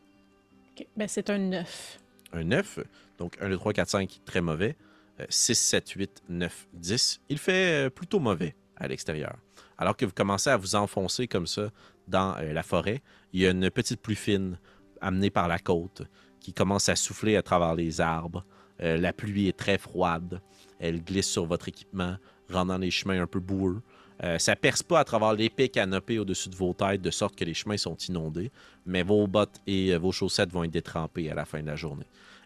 [0.78, 2.00] Ok, Ben, c'est un 9.
[2.36, 2.80] Un 9.
[3.18, 4.76] Donc, 1, 2, 3, 4, 5, très mauvais.
[5.20, 7.22] Euh, 6, 7, 8, 9, 10.
[7.30, 9.38] Il fait euh, plutôt mauvais à l'extérieur.
[9.78, 11.72] Alors que vous commencez à vous enfoncer comme ça
[12.08, 13.02] dans euh, la forêt,
[13.34, 14.60] il y a une petite pluie fine
[15.02, 16.04] amenée par la côte
[16.40, 18.46] qui commence à souffler à travers les arbres.
[18.82, 20.42] Euh, la pluie est très froide.
[20.80, 22.18] Elle glisse sur votre équipement,
[22.50, 23.82] rendant les chemins un peu boueux.
[24.24, 27.44] Euh, ça perce pas à travers l'épais canopé au-dessus de vos têtes, de sorte que
[27.44, 28.52] les chemins sont inondés,
[28.86, 31.76] mais vos bottes et euh, vos chaussettes vont être détrempées à la fin de la
[31.76, 32.06] journée.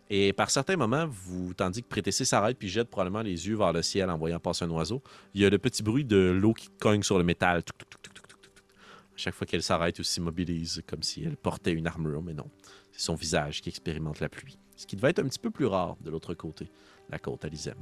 [0.10, 3.72] Et par certains moments, vous, tandis que Prétessé s'arrête puis jette probablement les yeux vers
[3.72, 5.04] le ciel en voyant passer un oiseau,
[5.36, 7.60] il y a le petit bruit de l'eau qui cogne sur le métal.
[7.60, 12.50] À chaque fois qu'elle s'arrête ou s'immobilise, comme si elle portait une armure, mais non.
[12.92, 14.58] C'est son visage qui expérimente la pluie.
[14.76, 16.72] Ce qui devait être un petit peu plus rare de l'autre côté,
[17.10, 17.76] la côte Alizem.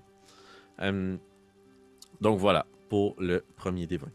[0.81, 1.15] Euh,
[2.21, 4.07] donc voilà, pour le premier des 20.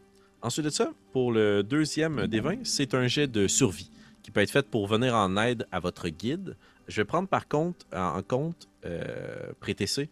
[0.42, 3.90] Ensuite de ça, pour le deuxième des 20, c'est un jet de survie
[4.22, 6.56] qui peut être fait pour venir en aide à votre guide.
[6.88, 10.10] Je vais prendre par contre en compte, euh, Prétessé,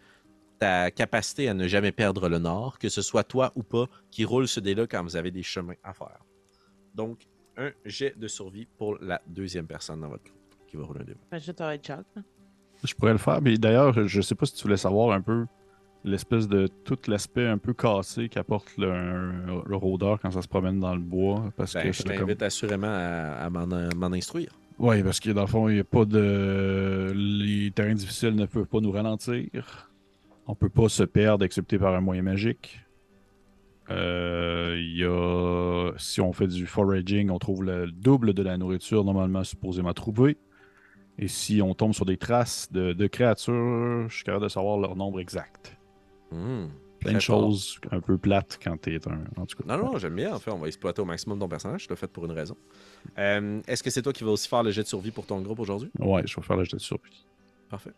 [0.58, 4.24] ta capacité à ne jamais perdre le nord, que ce soit toi ou pas qui
[4.24, 6.20] roule ce dé-là quand vous avez des chemins à faire.
[6.94, 7.26] Donc,
[7.56, 11.04] un jet de survie pour la deuxième personne dans votre groupe qui va rouler un
[11.04, 11.14] dé.
[11.32, 12.06] Je t'aurais Chuck.
[12.84, 15.46] Je pourrais le faire, mais d'ailleurs, je sais pas si tu voulais savoir un peu
[16.04, 20.80] l'espèce de tout l'aspect un peu cassé qu'apporte le, le rôdeur quand ça se promène
[20.80, 21.52] dans le bois.
[21.56, 24.50] Parce Ben, que je comme- t'invite assurément à, à m'en m'en instruire.
[24.78, 27.12] Oui, parce que dans le fond, il n'y a pas de.
[27.14, 29.90] Les terrains difficiles ne peuvent pas nous ralentir.
[30.46, 32.80] On peut pas se perdre excepté par un moyen magique.
[33.90, 35.92] Euh, Il y a.
[35.98, 40.38] Si on fait du foraging, on trouve le double de la nourriture normalement supposément trouvée.
[41.18, 44.78] Et si on tombe sur des traces de, de créatures, je suis capable de savoir
[44.78, 45.76] leur nombre exact.
[46.30, 46.66] Hmm,
[47.00, 49.24] Plein de choses un peu plates quand t'es un.
[49.40, 49.64] En tout cas.
[49.76, 50.34] Non, non, j'aime bien.
[50.34, 51.84] En fait, on va exploiter au maximum ton personnage.
[51.84, 52.56] Je l'ai fait pour une raison.
[53.18, 55.40] Euh, Est-ce que c'est toi qui vas aussi faire le jet de survie pour ton
[55.40, 55.90] groupe aujourd'hui?
[55.98, 57.26] Ouais, je vais faire le jet de survie.
[57.70, 57.92] Parfait.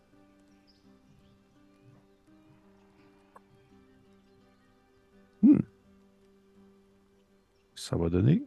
[7.75, 8.43] Ça va donner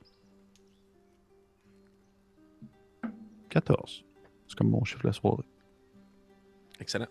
[3.50, 4.04] 14.
[4.48, 5.44] C'est comme mon chiffre la soirée.
[6.80, 7.06] Excellent.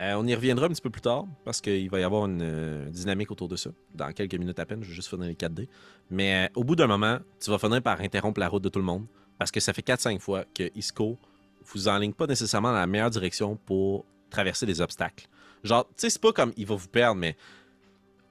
[0.00, 2.40] Euh, on y reviendra un petit peu plus tard parce qu'il va y avoir une
[2.42, 3.70] euh, dynamique autour de ça.
[3.94, 5.68] Dans quelques minutes à peine, je vais juste finir les 4D.
[6.10, 8.78] Mais euh, au bout d'un moment, tu vas finir par interrompre la route de tout
[8.78, 9.04] le monde
[9.38, 11.18] parce que ça fait 4-5 fois que Isco
[11.66, 15.26] vous enligne pas nécessairement dans la meilleure direction pour traverser les obstacles.
[15.64, 17.36] Genre, tu sais, c'est pas comme il va vous perdre, mais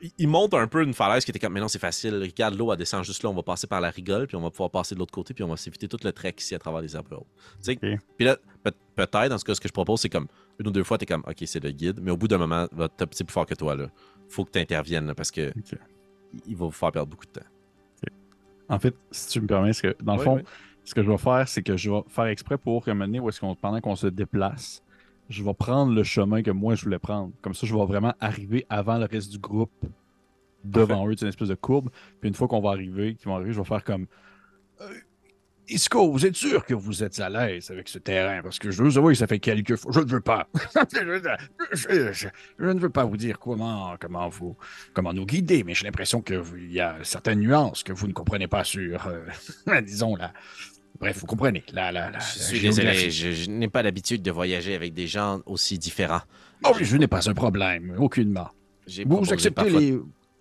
[0.01, 2.15] il- il monte un peu une falaise qui était comme, mais non, c'est facile.
[2.15, 4.49] Regarde l'eau, elle descend juste là, on va passer par la rigole, puis on va
[4.49, 6.81] pouvoir passer de l'autre côté, puis on va s'éviter tout le trek ici à travers
[6.81, 7.09] les arbres.
[7.19, 7.25] Tu
[7.61, 7.75] sais,
[8.17, 10.27] puis là, peut- peut-être, dans ce cas, ce que je propose, c'est comme
[10.59, 12.67] une ou deux fois, t'es comme, OK, c'est le guide, mais au bout d'un moment,
[13.11, 13.87] c'est plus fort que toi, là.
[14.27, 15.53] Faut que tu interviennes, là, parce que
[16.45, 17.45] il va vous faire perdre beaucoup de temps.
[18.67, 20.43] En fait, si tu me permets, c'est que, dans le Oui, fond, oui.
[20.83, 23.29] ce que je vais faire, c'est que je vais faire exprès pour que mener où
[23.29, 24.83] est-ce qu'on, pendant qu'on se déplace,
[25.27, 27.31] je vais prendre le chemin que moi je voulais prendre.
[27.41, 29.71] Comme ça, je vais vraiment arriver avant le reste du groupe
[30.63, 31.89] devant eux, c'est une espèce de courbe.
[32.19, 34.07] Puis une fois qu'on va arriver, qu'ils vont arriver, je vais faire comme
[34.81, 34.87] Euh,
[35.69, 38.41] Isco, vous êtes sûr que vous êtes à l'aise avec ce terrain?
[38.41, 39.91] Parce que je veux savoir, ça fait quelques fois.
[39.93, 40.47] Je ne veux pas.
[40.93, 41.21] je,
[41.73, 42.27] je- je-
[42.59, 44.55] je ne veux pas vous dire comment, comment vous
[44.93, 46.41] comment nous guider, mais j'ai l'impression qu'il
[46.71, 50.33] y a certaines nuances que vous ne comprenez pas sur, euh, disons, la...
[50.99, 54.31] Bref, vous comprenez, la, la, la, Je suis désolé, je, je n'ai pas l'habitude de
[54.31, 56.21] voyager avec des gens aussi différents.
[56.65, 58.49] Oh, oui, je n'ai pas un problème, aucunement.
[59.05, 59.91] Vous, acceptez les...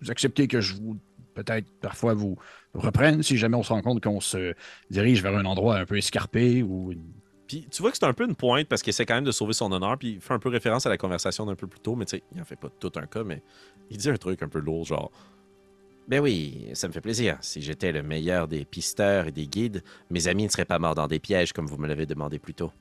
[0.01, 0.97] Vous acceptez que je vous,
[1.33, 2.37] peut-être, parfois, vous
[2.73, 4.53] reprenne si jamais on se rend compte qu'on se
[4.89, 6.93] dirige vers un endroit un peu escarpé ou.
[7.47, 9.31] Puis tu vois que c'est un peu une pointe parce qu'il essaie quand même de
[9.31, 11.79] sauver son honneur, puis il fait un peu référence à la conversation d'un peu plus
[11.79, 13.41] tôt, mais tu sais, il en fait pas tout un cas, mais
[13.89, 15.11] il dit un truc un peu lourd, genre.
[16.07, 17.37] Ben oui, ça me fait plaisir.
[17.41, 20.95] Si j'étais le meilleur des pisteurs et des guides, mes amis ne seraient pas morts
[20.95, 22.71] dans des pièges comme vous me l'avez demandé plus tôt.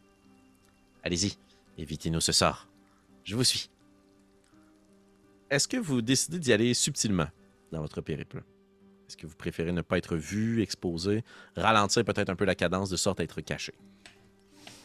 [1.03, 1.37] Allez-y,
[1.79, 2.69] évitez-nous ce sort.
[3.25, 3.71] Je vous suis.
[5.51, 7.29] Est-ce que vous décidez d'y aller subtilement
[7.73, 8.43] dans votre périple?
[9.09, 11.25] Est-ce que vous préférez ne pas être vu, exposé,
[11.57, 13.73] ralentir peut-être un peu la cadence de sorte à être caché?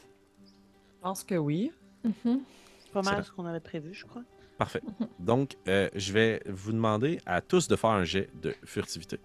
[0.02, 1.72] Je pense que oui.
[2.04, 2.40] Mhm.
[2.84, 4.24] C'est pas mal ce qu'on avait prévu, je crois.
[4.58, 4.82] Parfait.
[5.20, 9.20] Donc, euh, je vais vous demander à tous de faire un jet de furtivité.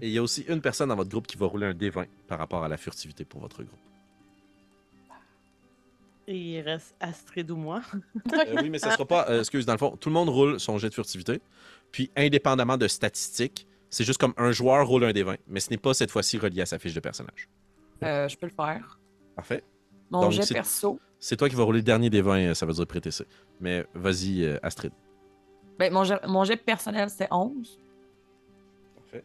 [0.00, 2.06] Et il y a aussi une personne dans votre groupe qui va rouler un D20
[2.28, 3.78] par rapport à la furtivité pour votre groupe.
[6.28, 7.82] Et il reste Astrid ou moi.
[8.32, 9.28] Euh, oui, mais ça sera pas.
[9.30, 11.40] euh, excuse, dans le fond, tout le monde roule son jet de furtivité.
[11.96, 15.36] Puis, indépendamment de statistiques, c'est juste comme un joueur roule un des 20.
[15.48, 17.48] Mais ce n'est pas cette fois-ci relié à sa fiche de personnage.
[18.02, 19.00] Euh, je peux le faire.
[19.34, 19.64] Parfait.
[20.10, 21.00] Mon Donc, jet c'est- perso.
[21.18, 23.24] C'est toi qui vas rouler le dernier des 20, euh, ça veut dire prêter ça.
[23.62, 24.92] Mais vas-y, euh, Astrid.
[25.78, 27.78] Ben, mon, jet, mon jet personnel, c'était 11.
[28.96, 29.24] Parfait.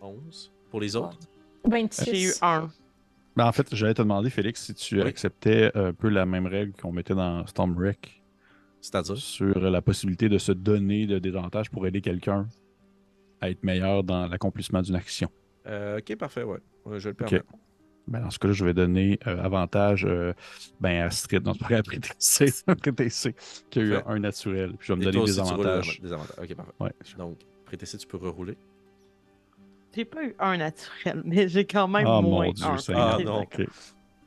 [0.00, 0.52] 11.
[0.70, 1.18] Pour les autres?
[1.64, 2.04] 26.
[2.04, 2.70] J'ai eu un.
[3.34, 5.08] Ben, en fait, j'allais te demander, Félix, si tu Oui.
[5.08, 8.17] acceptais un peu la même règle qu'on mettait dans Stormwreck
[8.80, 9.16] C'est-à-dire?
[9.16, 12.46] sur la possibilité de se donner de désavantages pour aider quelqu'un
[13.40, 15.30] à être meilleur dans l'accomplissement d'une action.
[15.66, 16.58] Euh, ok, parfait, ouais.
[16.86, 17.46] Je vais le permettre.
[18.06, 20.32] Ben, dans ce cas-là, je vais donner euh, avantage euh,
[20.80, 23.34] ben, à pas vrai, à prêter C, à prêter C,
[23.68, 24.74] qui a eu un naturel.
[24.78, 26.00] Puis je vais me Et donner toi des avantages.
[26.00, 26.38] des avantages.
[26.42, 26.72] Ok, parfait.
[26.80, 26.92] Ouais.
[27.18, 27.38] Donc,
[27.84, 28.56] ça, tu peux rerouler.
[29.94, 32.78] J'ai pas eu un naturel, mais j'ai quand même Ah, moins mon Dieu, un.
[32.94, 33.42] Ah, non.
[33.42, 33.66] Ok.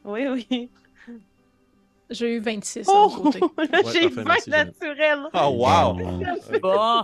[0.03, 0.69] Oui, oui.
[2.11, 3.09] J'ai eu 26 de mon Oh!
[3.09, 3.39] côté.
[3.57, 4.81] Là, j'ai parfait, 20 merci, Jeannette.
[4.81, 5.29] naturels.
[5.33, 5.93] Oh, wow!
[6.61, 7.03] Bon.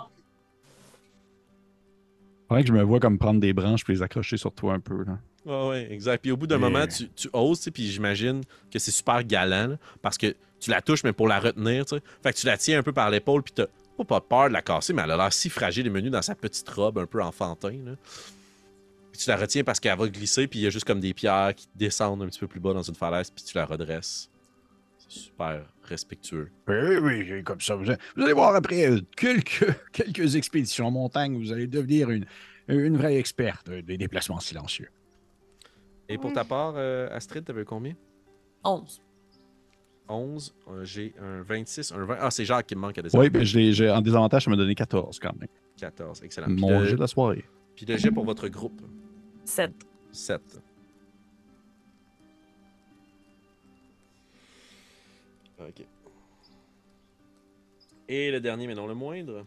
[2.47, 4.80] Faudrait que je me vois comme prendre des branches puis les accrocher sur toi un
[4.80, 5.03] peu.
[5.03, 5.18] Là.
[5.45, 6.22] Ouais, ouais, exact.
[6.22, 8.41] Puis au bout d'un moment, tu, tu oses, puis j'imagine
[8.72, 11.95] que c'est super galant, là, parce que tu la touches, mais pour la retenir, tu
[11.95, 12.01] sais.
[12.24, 13.66] Fait que tu la tiens un peu par l'épaule, puis t'as
[13.97, 16.22] pas, pas peur de la casser, mais elle a l'air si fragile et menue dans
[16.22, 17.91] sa petite robe un peu enfantin, là.
[19.12, 21.14] Puis tu la retiens parce qu'elle va glisser, puis il y a juste comme des
[21.14, 24.30] pierres qui descendent un petit peu plus bas dans une falaise, puis tu la redresses.
[25.08, 26.51] Super respectueux.
[26.68, 27.76] Oui, oui, comme ça.
[27.76, 32.10] Vous allez, vous allez voir après euh, quelques, quelques expéditions en montagne, vous allez devenir
[32.10, 32.26] une,
[32.68, 34.89] une vraie experte des déplacements silencieux.
[36.10, 37.93] Et pour ta part, euh, Astrid, t'avais combien?
[38.64, 39.01] 11.
[40.10, 40.55] 11.
[40.70, 42.18] Euh, J'ai un 26, un 20.
[42.20, 44.45] Ah, c'est Jacques qui me manque à des Oui, mais je l'ai- j'ai- en désavantage,
[44.45, 45.49] ça m'a donné 14 quand même.
[45.78, 46.47] 14, excellent.
[46.47, 47.45] Puis Mon jet de la soirée.
[47.76, 48.82] Puis le jet pour votre groupe,
[49.45, 49.72] 7.
[50.12, 50.41] 7.
[55.60, 55.86] Ok.
[58.08, 59.45] Et le dernier, mais non le moindre.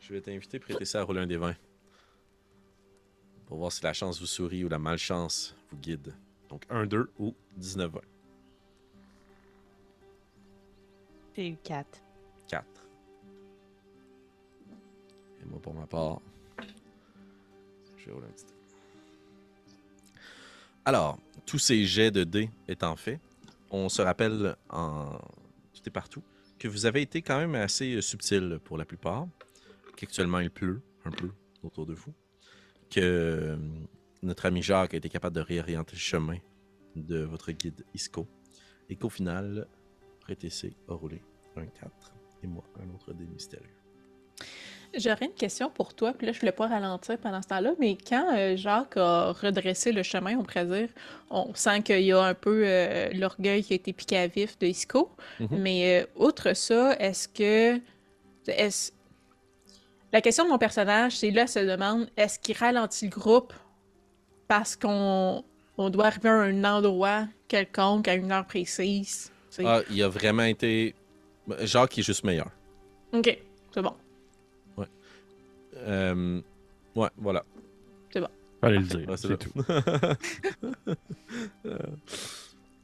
[0.00, 1.54] Je vais t'inviter à prêter ça à rouler un des 20.
[3.46, 6.14] Pour voir si la chance vous sourit ou la malchance vous guide.
[6.48, 8.00] Donc 1, 2 ou 19, 20.
[11.36, 12.00] J'ai eu 4.
[12.48, 12.64] 4.
[15.42, 16.20] Et moi, pour ma part,
[17.98, 18.52] je vais rouler un petit dé.
[20.84, 23.20] Alors, tous ces jets de dés étant faits,
[23.70, 25.18] on se rappelle en
[25.72, 26.22] tout et partout
[26.58, 29.26] que vous avez été quand même assez euh, subtil pour la plupart,
[29.96, 31.30] qu'actuellement il pleut un peu
[31.62, 32.14] autour de vous,
[32.90, 33.56] que euh,
[34.22, 36.38] notre ami Jacques a été capable de réorienter le chemin
[36.94, 38.26] de votre guide Isco,
[38.88, 39.66] et qu'au final,
[40.20, 41.22] Prétessé a roulé
[41.56, 43.85] un 4 et moi un autre dé mystérieux.
[44.98, 47.96] J'aurais une question pour toi, puis là, je voulais pas ralentir pendant ce temps-là, mais
[47.96, 50.88] quand euh, Jacques a redressé le chemin, on pourrait dire,
[51.30, 54.58] on sent qu'il y a un peu euh, l'orgueil qui a été piqué à vif
[54.58, 55.10] de Isco.
[55.40, 55.48] Mhm.
[55.58, 57.80] Mais euh, outre ça, est-ce que.
[58.48, 58.92] Est
[60.12, 63.52] La question de mon personnage, c'est là, se demande, est-ce qu'il ralentit le groupe
[64.48, 65.44] parce qu'on
[65.76, 69.30] on doit arriver à un endroit quelconque à une heure précise?
[69.64, 70.94] Ah, il a vraiment été.
[71.62, 72.50] Jacques est juste meilleur.
[73.12, 73.36] Ok,
[73.74, 73.94] c'est bon.
[75.86, 76.40] Euh,
[76.94, 77.44] Ouais, voilà.
[78.62, 79.08] Fallait le dire.
[79.08, 79.52] Ouais, c'est c'est tout.
[81.66, 81.78] Euh,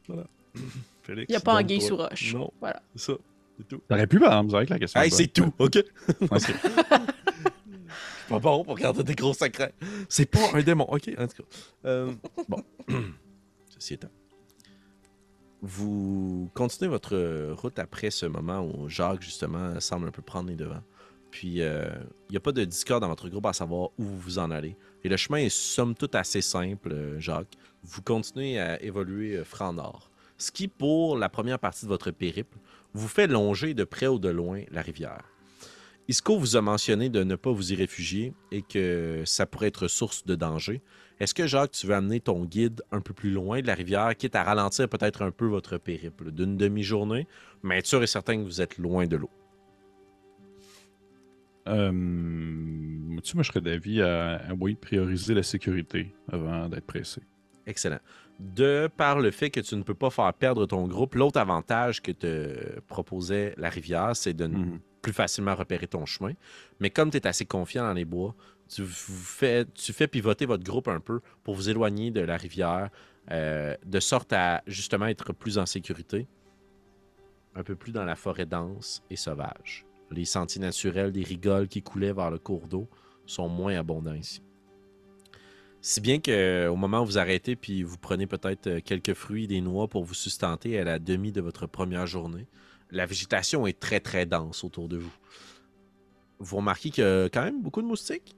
[0.06, 0.26] voilà.
[1.02, 2.34] Félix, Il n'y a pas anguille sous roche.
[2.34, 2.82] Non, Voilà.
[2.94, 3.18] c'est ça.
[3.58, 3.80] C'est tout.
[3.88, 5.00] T'aurais pu, par exemple, avec la question.
[5.00, 5.18] Hey, bonne.
[5.18, 5.78] c'est tout, ok?
[6.30, 6.54] Ok.
[8.28, 9.74] pas bon pour garder des gros secrets.
[10.08, 11.10] C'est pas un démon, ok?
[11.18, 11.48] En tout cas.
[11.86, 12.12] Euh,
[12.48, 12.62] bon.
[13.70, 14.08] Ceci étant.
[15.62, 20.56] Vous continuez votre route après ce moment où Jacques, justement, semble un peu prendre les
[20.56, 20.82] devants.
[21.32, 21.88] Puis, euh,
[22.28, 24.76] il n'y a pas de discord dans votre groupe à savoir où vous en allez.
[25.02, 27.56] Et le chemin est somme toute assez simple, euh, Jacques.
[27.82, 30.10] Vous continuez à évoluer euh, franc nord.
[30.36, 32.58] Ce qui, pour la première partie de votre périple,
[32.92, 35.24] vous fait longer de près ou de loin la rivière.
[36.06, 39.88] Isco vous a mentionné de ne pas vous y réfugier et que ça pourrait être
[39.88, 40.82] source de danger.
[41.18, 44.14] Est-ce que, Jacques, tu veux amener ton guide un peu plus loin de la rivière,
[44.16, 47.26] quitte à ralentir peut-être un peu votre périple d'une demi-journée,
[47.62, 49.30] mais être sûr et certain que vous êtes loin de l'eau?
[51.68, 51.90] Euh,
[53.22, 57.20] tu moi, je serais d'avis à, à, oui, prioriser la sécurité avant d'être pressé.
[57.66, 58.00] Excellent.
[58.40, 62.02] De par le fait que tu ne peux pas faire perdre ton groupe, l'autre avantage
[62.02, 64.80] que te proposait la rivière, c'est de Mhm.
[65.00, 66.32] plus facilement repérer ton chemin.
[66.80, 68.34] Mais comme tu es assez confiant dans les bois,
[68.68, 72.88] tu fais, tu fais pivoter votre groupe un peu pour vous éloigner de la rivière,
[73.30, 76.26] euh, de sorte à justement être plus en sécurité,
[77.54, 79.84] un peu plus dans la forêt dense et sauvage.
[80.12, 82.88] Les sentiers naturels des rigoles qui coulaient vers le cours d'eau
[83.26, 84.42] sont moins abondants ici.
[85.80, 89.60] Si bien qu'au moment où vous arrêtez puis vous prenez peut-être euh, quelques fruits, des
[89.60, 92.46] noix pour vous sustenter à la demi de votre première journée,
[92.92, 95.12] la végétation est très très dense autour de vous.
[96.38, 98.36] Vous remarquez qu'il y a quand même beaucoup de moustiques,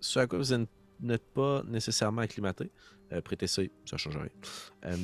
[0.00, 0.66] ce à quoi vous
[1.00, 2.70] n'êtes pas nécessairement acclimaté.
[3.12, 4.28] Euh, prêtez ça, ça change rien.
[4.84, 4.96] Euh,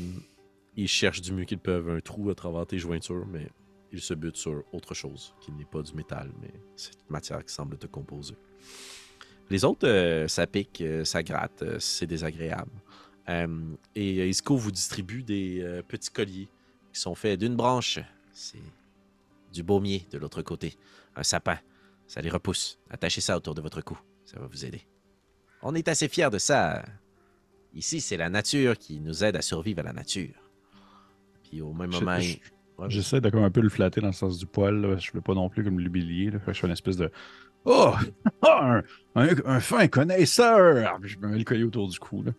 [0.77, 3.49] ils cherchent du mieux qu'ils peuvent un trou à travers tes jointures, mais
[3.93, 7.53] ils se butent sur autre chose qui n'est pas du métal, mais cette matière qui
[7.53, 8.35] semble te composer.
[9.51, 12.71] Les autres, euh, ça pique, euh, ça gratte, euh, c'est désagréable.
[13.95, 16.49] Et Isco vous distribue des petits colliers
[16.95, 17.99] qui sont faits d'une branche.
[18.33, 18.63] C'est
[19.53, 20.79] du baumier de l'autre côté.
[21.15, 21.59] Un sapin.
[22.07, 22.79] Ça les repousse.
[22.89, 23.99] Attachez ça autour de votre cou.
[24.25, 24.81] Ça va vous aider.
[25.61, 26.83] On est assez fiers de ça.
[27.75, 30.33] Ici, c'est la nature qui nous aide à survivre à la nature.
[31.43, 32.19] Puis au même Je- moment...
[32.19, 32.39] je-
[32.79, 32.89] Ouais.
[32.91, 34.81] J'essaie de comme un peu le flatter dans le sens du poil.
[34.81, 34.97] Là.
[34.99, 36.31] Je veux pas non plus comme l'humilier.
[36.33, 37.11] Je fais une espèce de.
[37.65, 37.93] Oh!
[38.43, 38.81] Ah,
[39.17, 40.99] un, un- un fin connaisseur!
[41.01, 42.23] Puis Je me mets le collier autour du cou.
[42.23, 42.33] Là.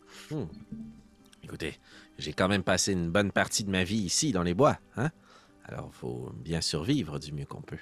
[1.44, 1.78] Écoutez,
[2.18, 5.10] j'ai quand même passé une bonne partie de ma vie ici, dans les bois, hein?
[5.66, 7.78] Alors, faut bien survivre du mieux qu'on peut.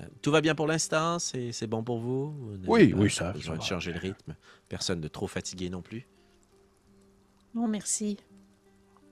[0.00, 1.18] Euh, tout va bien pour l'instant?
[1.20, 2.34] C'est c'est bon pour vous?
[2.66, 3.68] Oui, oui, ça- Besoin ça de va.
[3.68, 4.34] changer le rythme?
[4.68, 6.06] Personne de trop fatigué non plus?
[7.54, 8.18] Non, merci.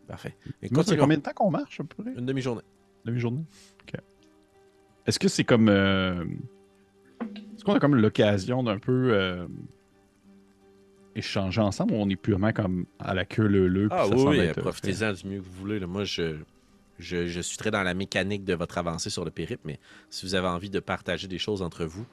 [0.09, 0.37] Parfait.
[0.63, 1.03] Et Moi, continuons.
[1.03, 2.13] combien de temps qu'on marche à peu près?
[2.17, 2.63] Une demi-journée.
[3.05, 3.45] Demi-journée?
[3.83, 4.01] OK.
[5.07, 5.69] Est-ce que c'est comme.
[5.69, 6.25] euh,
[7.55, 9.47] Est-ce qu'on a comme l'occasion d'un peu euh,
[11.15, 15.13] échanger ensemble ou on est purement comme à la queue leu Ah oui, oui, profitez-en
[15.13, 15.79] du mieux que vous voulez.
[15.79, 15.87] là.
[15.87, 16.37] Moi, je,
[16.99, 19.79] je, je suis très dans la mécanique de votre avancée sur le périple, mais
[20.11, 22.07] si vous avez envie de partager des choses entre vous,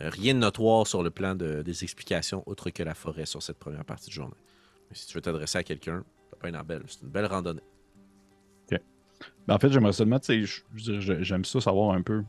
[0.00, 3.42] euh, rien de notoire sur le plan de- des explications, autre que la forêt sur
[3.42, 4.34] cette première partie de journée.
[4.90, 6.04] Mais si tu veux t'adresser à quelqu'un,
[6.42, 7.62] C'est une belle randonnée.
[9.46, 10.62] Ben, en fait, j'aimerais seulement, tu sais,
[11.22, 12.22] j'aime ça savoir un peu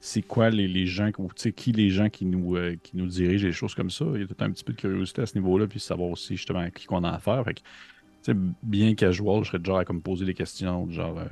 [0.00, 3.06] c'est quoi les, les gens, tu sais, qui les gens qui nous, euh, qui nous
[3.06, 4.06] dirigent, des choses comme ça.
[4.14, 6.36] Il y a tout un petit peu de curiosité à ce niveau-là, puis savoir aussi
[6.36, 7.44] justement qui qu'on a affaire.
[7.44, 8.32] Fait que,
[8.62, 11.26] bien casual, je serais déjà à comme poser des questions, genre, euh,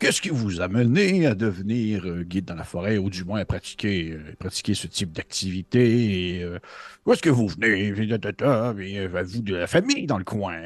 [0.00, 3.40] qu'est-ce qui vous a mené à devenir euh, guide dans la forêt, ou du moins
[3.40, 6.58] à pratiquer, euh, pratiquer ce type d'activité, euh,
[7.04, 10.58] où est-ce que vous venez, avez-vous de la famille dans le coin,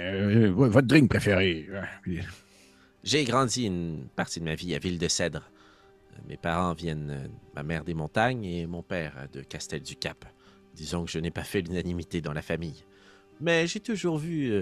[0.52, 1.68] votre drink préféré?
[3.02, 5.50] J'ai grandi une partie de ma vie à Ville de Cèdre.
[6.28, 10.24] Mes parents viennent ma mère des montagnes et mon père de Castel du Cap.
[10.74, 12.84] Disons que je n'ai pas fait l'unanimité dans la famille.
[13.40, 14.52] Mais j'ai toujours vu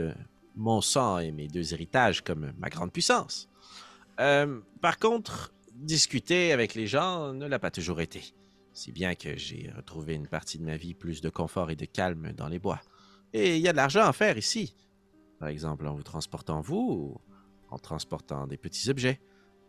[0.57, 3.52] mon sang et mes deux héritages comme ma grande puissance.
[4.21, 8.23] Euh, par contre, discuter avec les gens ne l'a pas toujours été.
[8.73, 11.85] Si bien que j'ai retrouvé une partie de ma vie plus de confort et de
[11.85, 12.81] calme dans les bois.
[13.33, 14.75] Et il y a de l'argent à faire ici.
[15.39, 17.21] Par exemple, en vous transportant vous, ou
[17.71, 19.21] en transportant des petits objets.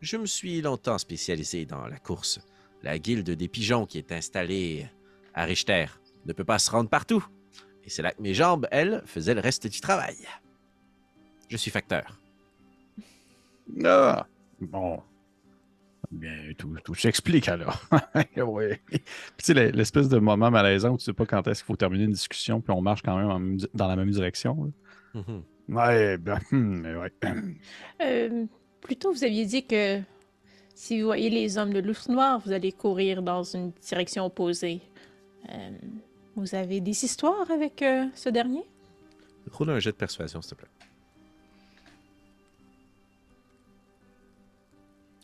[0.01, 2.39] Je me suis longtemps spécialisé dans la course.
[2.83, 4.89] La guilde des pigeons qui est installée
[5.33, 5.85] à Richter
[6.25, 7.25] ne peut pas se rendre partout.
[7.85, 10.17] Et c'est là que mes jambes, elles, faisaient le reste du travail.
[11.49, 12.19] Je suis facteur.
[13.85, 14.27] Ah,
[14.63, 14.99] bon.
[16.11, 17.81] Bien, tout, tout s'explique alors.
[18.37, 18.81] ouais.
[18.85, 19.03] Puis, tu
[19.45, 22.03] sais, l'e- l'espèce de moment malaisant où tu sais pas quand est-ce qu'il faut terminer
[22.03, 24.65] une discussion, puis on marche quand même dans la même direction.
[25.13, 25.21] là.
[25.21, 25.43] Mhm.
[25.75, 27.11] Ouais, ben, hmm, ouais.
[28.01, 28.45] Euh,
[28.81, 30.01] plutôt, vous aviez dit que
[30.75, 34.81] si vous voyez les hommes de l'ours noir, vous allez courir dans une direction opposée.
[35.49, 35.69] Euh,
[36.35, 38.63] vous avez des histoires avec euh, ce dernier?
[39.51, 40.69] Roule un jet de persuasion, s'il te plaît.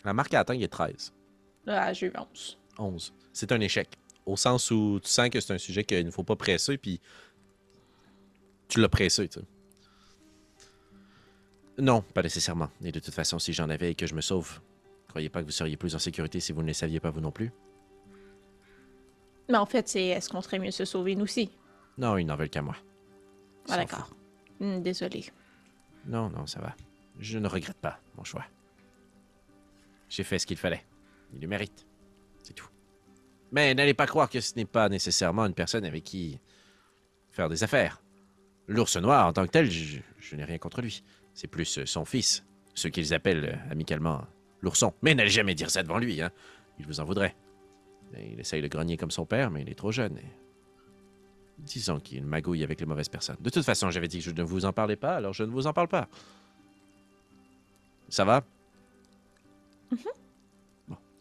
[0.09, 1.13] La marque à atteindre est 13.
[1.67, 2.57] Ah, j'ai eu 11.
[2.79, 3.13] 11.
[3.31, 3.89] C'est un échec.
[4.25, 6.99] Au sens où tu sens que c'est un sujet qu'il ne faut pas presser, puis
[8.67, 9.45] tu l'as pressé, tu sais.
[11.77, 12.71] Non, pas nécessairement.
[12.83, 14.61] Et de toute façon, si j'en avais et que je me sauve,
[15.09, 17.21] croyez pas que vous seriez plus en sécurité si vous ne le saviez pas vous
[17.21, 17.51] non plus.
[19.47, 21.51] Mais en fait, c'est est-ce qu'on serait mieux se sauver nous aussi?
[21.99, 22.77] Non, ils n'en veulent qu'à moi.
[23.69, 24.09] Ah, d'accord.
[24.59, 25.25] Hmm, désolé.
[26.07, 26.75] Non, non, ça va.
[27.19, 28.45] Je ne regrette pas mon choix.
[30.09, 30.83] J'ai fait ce qu'il fallait.
[31.33, 31.85] Il le mérite.
[32.43, 32.69] C'est tout.
[33.51, 36.39] Mais n'allez pas croire que ce n'est pas nécessairement une personne avec qui
[37.31, 38.01] faire des affaires.
[38.67, 41.03] L'ours noir, en tant que tel, je, n'ai rien contre lui.
[41.33, 42.43] C'est plus son fils,
[42.73, 44.25] ce qu'ils appellent amicalement
[44.61, 44.93] l'ourson.
[45.01, 46.31] Mais n'allez jamais dire ça devant lui, hein.
[46.79, 47.35] Il vous en voudrait.
[48.17, 50.17] Il essaye de grogner comme son père, mais il est trop jeune.
[51.57, 53.37] Disons qu'il magouille avec les mauvaises personnes.
[53.41, 55.51] De toute façon, j'avais dit que je ne vous en parlais pas, alors je ne
[55.51, 56.07] vous en parle pas.
[58.07, 58.43] Ça va?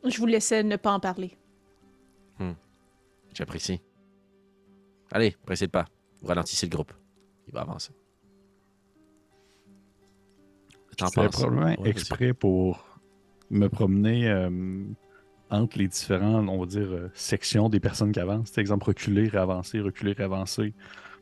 [0.04, 1.36] Je vous laissais ne pas en parler.
[3.34, 3.80] J'apprécie.
[5.12, 5.86] Allez, pressez le pas.
[6.20, 6.92] Vous ralentissez le groupe.
[7.46, 7.92] Il va avancer.
[10.96, 11.30] T'en Je fais penses?
[11.36, 12.84] probablement Ouais, exprès pour
[13.50, 14.84] me promener euh,
[15.50, 18.50] entre les différents, on va dire, euh, sections des personnes qui avancent.
[18.50, 20.74] Par exemple, reculer, réavancer, reculer, réavancer.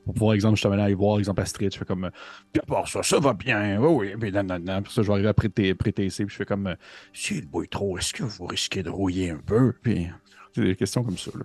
[0.07, 2.11] Pour pouvoir, exemple, justement, aller voir, exemple, Astrid, je fais comme,
[2.53, 4.81] puis à part ça, ça va bien, oui, oui, puis non, non, non.
[4.81, 6.77] Puis ça, je vais arriver à prêter, prêter ici, puis je fais comme,
[7.13, 9.73] si le bouille trop, est-ce que vous risquez de rouiller un peu?
[9.83, 10.07] Puis,
[10.55, 11.45] c'est des questions comme ça, là.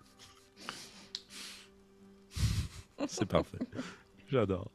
[3.07, 3.57] C'est parfait.
[4.30, 4.70] J'adore.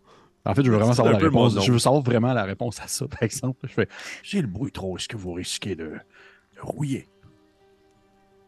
[0.45, 1.64] En fait, je veux vraiment savoir la réponse.
[1.64, 3.68] Je veux savoir vraiment la réponse à ça, par exemple.
[3.68, 3.89] Je fais,
[4.24, 5.91] si le bruit trop, est-ce que vous risquez de,
[6.57, 7.09] de rouiller?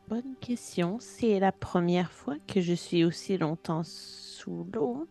[0.09, 0.99] Bonne question.
[1.01, 5.07] C'est la première fois que je suis aussi longtemps sous l'eau.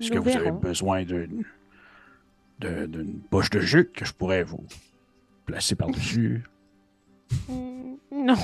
[0.00, 0.58] Est-ce que vous avez verrons.
[0.58, 1.44] besoin d'une
[3.30, 4.64] poche de jute que je pourrais vous
[5.46, 6.42] placer par-dessus?
[7.48, 8.36] Hmm, Non.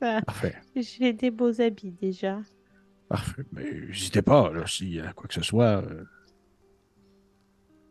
[0.00, 0.56] Ça, Parfait.
[0.74, 2.40] J'ai des beaux habits déjà.
[3.08, 3.42] Parfait.
[3.52, 5.82] Mais n'hésitez pas, là, s'il y a quoi que ce soit.
[5.84, 6.04] euh,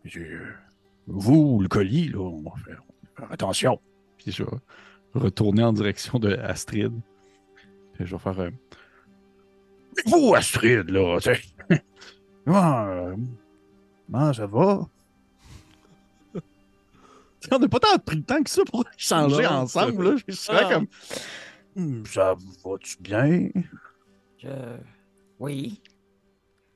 [0.04, 0.48] j'ai, euh,
[1.08, 3.80] vous, le colis, là, on va faire, on va faire attention.
[4.18, 4.50] Puis je vais
[5.14, 6.92] retourner en direction de Astrid.
[7.94, 8.40] Puis je vais faire.
[8.40, 8.50] euh,
[10.08, 11.30] vous, Astrid, là, tu
[11.70, 11.84] sais.
[12.46, 13.16] Comment, euh,
[14.12, 14.88] comment ça va?
[17.52, 20.16] on n'a pas tant pris le temps que ça pour changer Non, ensemble, là.
[20.28, 20.70] Je Ah.
[20.74, 20.88] comme.
[21.76, 22.36] Hmm, Ça
[22.66, 23.50] va-tu bien?
[24.38, 24.50] Je...
[25.40, 25.82] Oui.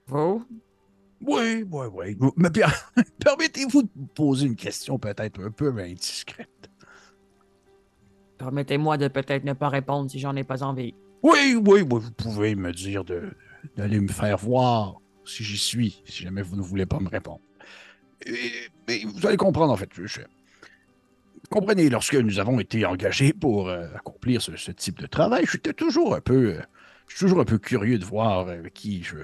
[0.08, 0.46] Vous?
[1.22, 2.18] Oui, oui, oui.
[2.38, 2.68] Mais bien,
[3.24, 6.50] permettez-vous de poser une question peut-être un peu indiscrète.
[8.38, 10.94] Permettez-moi de peut-être ne pas répondre si j'en ai pas envie.
[11.24, 13.32] Oui, oui, oui, vous pouvez me dire de
[13.76, 17.42] d'aller me faire voir si j'y suis, si jamais vous ne voulez pas me répondre.
[18.26, 19.90] Vous allez comprendre, en fait.
[19.94, 20.22] Je,
[21.50, 26.16] comprenez, lorsque nous avons été engagés pour euh, accomplir ce, type de travail, j'étais toujours
[26.16, 26.62] un peu, euh,
[27.08, 29.18] je suis toujours un peu curieux de voir avec qui je,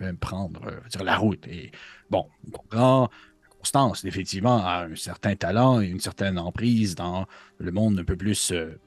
[0.00, 1.46] vais me prendre, euh, dire, la route.
[1.46, 1.70] Et
[2.10, 3.10] bon, on comprend.
[3.58, 7.26] Constance, effectivement, a un certain talent et une certaine emprise dans
[7.56, 8.78] le monde un peu plus euh,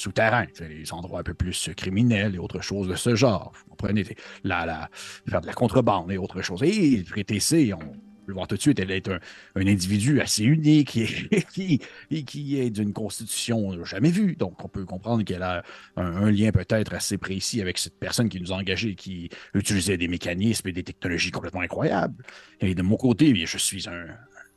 [0.00, 3.14] souterrain, tu sais, les endroits un peu plus euh, criminels et autres choses de ce
[3.14, 3.52] genre.
[3.54, 4.04] Vous comprenez?
[4.44, 4.88] La,
[5.28, 6.62] faire de la contrebande et autres choses.
[6.62, 7.86] Et le PTC, on peut
[8.26, 9.18] le voir tout de suite, elle est un,
[9.56, 11.42] un individu assez unique et
[12.26, 14.36] qui, est d'une constitution jamais vue.
[14.36, 15.62] Donc, on peut comprendre qu'elle a
[15.96, 20.08] un, lien peut-être assez précis avec cette personne qui nous a engagés, qui utilisait des
[20.08, 22.22] mécanismes et des technologies complètement incroyables.
[22.60, 24.06] Et de mon côté, bien, je suis un,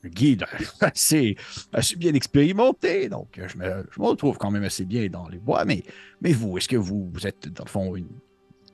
[0.06, 0.46] guide
[0.82, 1.36] assez,
[1.72, 5.40] assez bien expérimenté, donc je me, je me retrouve quand même assez bien dans les
[5.40, 5.66] bois.
[5.66, 5.84] Mais,
[6.22, 8.10] mais vous, est-ce que vous, vous êtes, dans le fond, une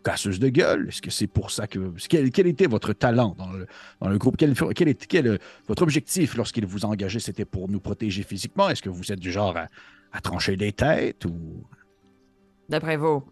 [0.04, 0.88] casseuse de gueule?
[0.90, 1.94] Est-ce que c'est pour ça que...
[2.08, 3.68] Quel, quel était votre talent dans le,
[4.02, 4.38] dans le groupe?
[4.38, 7.20] Quel, quel était quel, euh, votre objectif lorsqu'il vous engageait?
[7.20, 8.70] C'était pour nous protéger physiquement?
[8.70, 9.68] Est-ce que vous êtes du genre à,
[10.12, 11.64] à trancher des têtes ou...
[12.70, 13.24] D'après vous,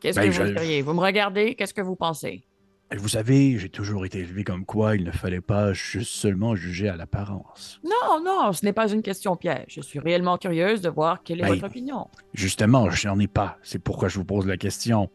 [0.00, 0.82] qu'est-ce Ben, que vous je-?
[0.82, 2.45] Vous me regardez, qu'est-ce que vous pensez?
[2.94, 6.88] Vous savez, j'ai toujours été élevé comme quoi il ne fallait pas juste seulement juger
[6.88, 7.80] à l'apparence.
[7.84, 9.66] Non, non, ce n'est pas une question piège.
[9.68, 12.06] Je suis réellement curieuse de voir quelle est Ben, votre opinion.
[12.32, 13.58] Justement, je n'en ai pas.
[13.62, 15.10] C'est pourquoi je vous pose la question.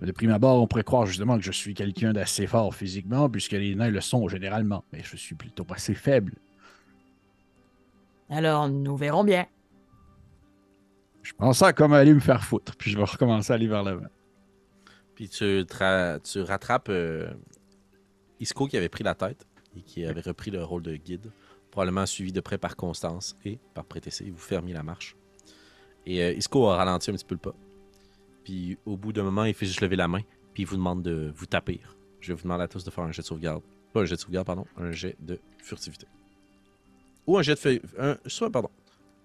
[0.00, 3.52] De prime abord, on pourrait croire justement que je suis quelqu'un d'assez fort physiquement, puisque
[3.52, 4.84] les nains le sont généralement.
[4.92, 6.34] Mais je suis plutôt assez faible.
[8.28, 9.46] Alors, nous verrons bien.
[11.22, 13.84] Je pensais à comme aller me faire foutre, puis je vais recommencer à aller vers
[13.84, 14.08] l'avant.
[15.14, 15.64] Puis tu,
[16.42, 17.32] rattrapes euh,
[18.40, 19.46] Isco qui avait pris la tête
[19.76, 21.30] et qui avait repris le rôle de guide,
[21.70, 24.30] probablement suivi de près par Constance et par Prétessé.
[24.30, 25.16] Vous fermiez la marche.
[26.06, 27.54] Et euh, Isco a ralenti un petit peu le pas.
[28.44, 30.20] Puis au bout d'un moment, il fait juste lever la main,
[30.52, 31.80] puis il vous demande de vous taper.
[32.20, 33.62] Je vous demander à tous de faire un jet de sauvegarde.
[33.92, 36.06] Pas un jet de sauvegarde, pardon, un jet de furtivité.
[37.26, 37.58] Ou un jet de...
[37.58, 38.70] feu- Un, soit, pardon,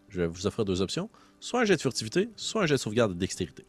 [0.10, 1.10] je vais vous offrir deux options.
[1.40, 3.66] Soit un jet de furtivité, soit un jet de sauvegarde de dextérité.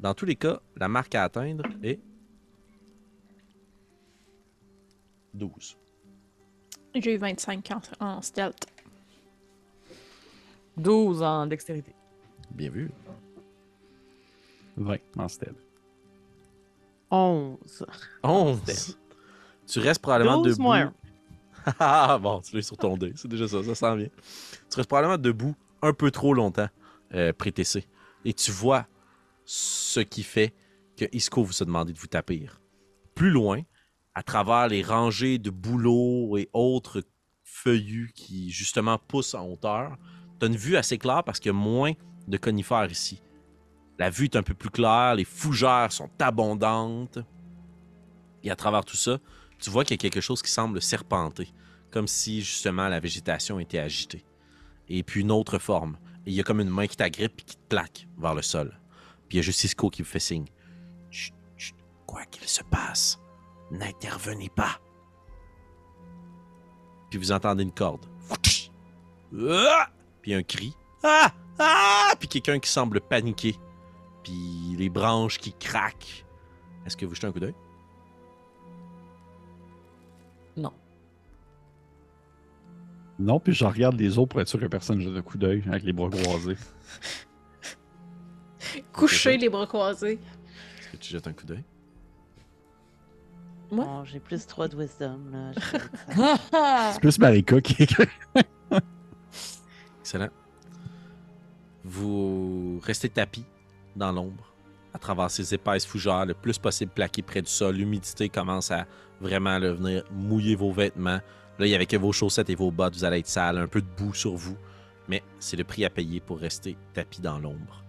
[0.00, 2.00] Dans tous les cas, la marque à atteindre est
[5.34, 5.76] 12.
[6.94, 7.70] J'ai eu 25
[8.00, 8.66] en, en stealth.
[10.76, 11.94] 12 en dextérité.
[12.50, 12.90] Bien vu.
[14.76, 15.54] 20 en stead.
[17.10, 17.86] 11.
[18.22, 18.98] 11.
[19.66, 20.62] Tu restes probablement 12 debout.
[20.62, 20.92] moins.
[21.80, 23.12] Ah bon, tu l'as sur ton dé.
[23.16, 24.08] C'est déjà ça, ça sent bien.
[24.70, 26.68] Tu restes probablement debout un peu trop longtemps,
[27.12, 27.84] euh, prétessé.
[28.24, 28.86] Et tu vois
[29.46, 30.52] ce qui fait
[30.96, 32.46] que Isco vous a demandé de vous taper.
[33.14, 33.62] Plus loin,
[34.14, 37.02] à travers les rangées de bouleaux et autres
[37.44, 39.96] feuillus qui justement poussent en hauteur,
[40.38, 41.92] tu as une vue assez claire parce qu'il y a moins
[42.26, 43.22] de conifères ici.
[43.98, 47.18] La vue est un peu plus claire, les fougères sont abondantes.
[48.42, 49.18] Et à travers tout ça,
[49.58, 51.48] tu vois qu'il y a quelque chose qui semble serpenter,
[51.90, 54.24] comme si justement la végétation était agitée.
[54.88, 55.98] Et puis une autre forme.
[56.26, 58.78] Il y a comme une main qui t'agrippe et qui te plaque vers le sol.
[59.28, 60.46] Puis il y a juste Cisco qui vous fait signe.
[61.10, 63.20] Chut, chut, quoi qu'il se passe,
[63.70, 64.80] n'intervenez pas.
[67.10, 68.06] Puis vous entendez une corde.
[69.38, 69.88] Ah!
[70.22, 70.74] Puis un cri.
[71.02, 71.32] Ah!
[71.58, 72.14] Ah!
[72.18, 73.56] Puis quelqu'un qui semble paniquer.
[74.22, 76.24] Puis les branches qui craquent.
[76.84, 77.54] Est-ce que vous jetez un coup d'œil?
[80.56, 80.72] Non.
[83.18, 85.64] Non, puis je regarde les autres pour être sûr que personne jette un coup d'œil
[85.66, 86.56] avec les bras croisés.
[88.92, 90.18] Coucher les bras croisés.
[90.78, 91.64] Est-ce que tu jettes un coup d'œil?
[93.70, 93.84] Moi?
[93.84, 95.50] Bon, j'ai plus 3 de wisdom, là.
[96.92, 97.76] C'est plus Marika qui
[100.00, 100.28] Excellent.
[101.84, 103.44] Vous restez tapis
[103.96, 104.52] dans l'ombre
[104.96, 107.76] à travers ces épaisses fougères, le plus possible plaquées près du sol.
[107.76, 108.86] L'humidité commence à
[109.20, 111.20] vraiment là, venir mouiller vos vêtements.
[111.58, 113.66] Là, il y avait que vos chaussettes et vos bottes, vous allez être sale, un
[113.66, 114.56] peu de boue sur vous.
[115.08, 117.84] Mais c'est le prix à payer pour rester tapis dans l'ombre.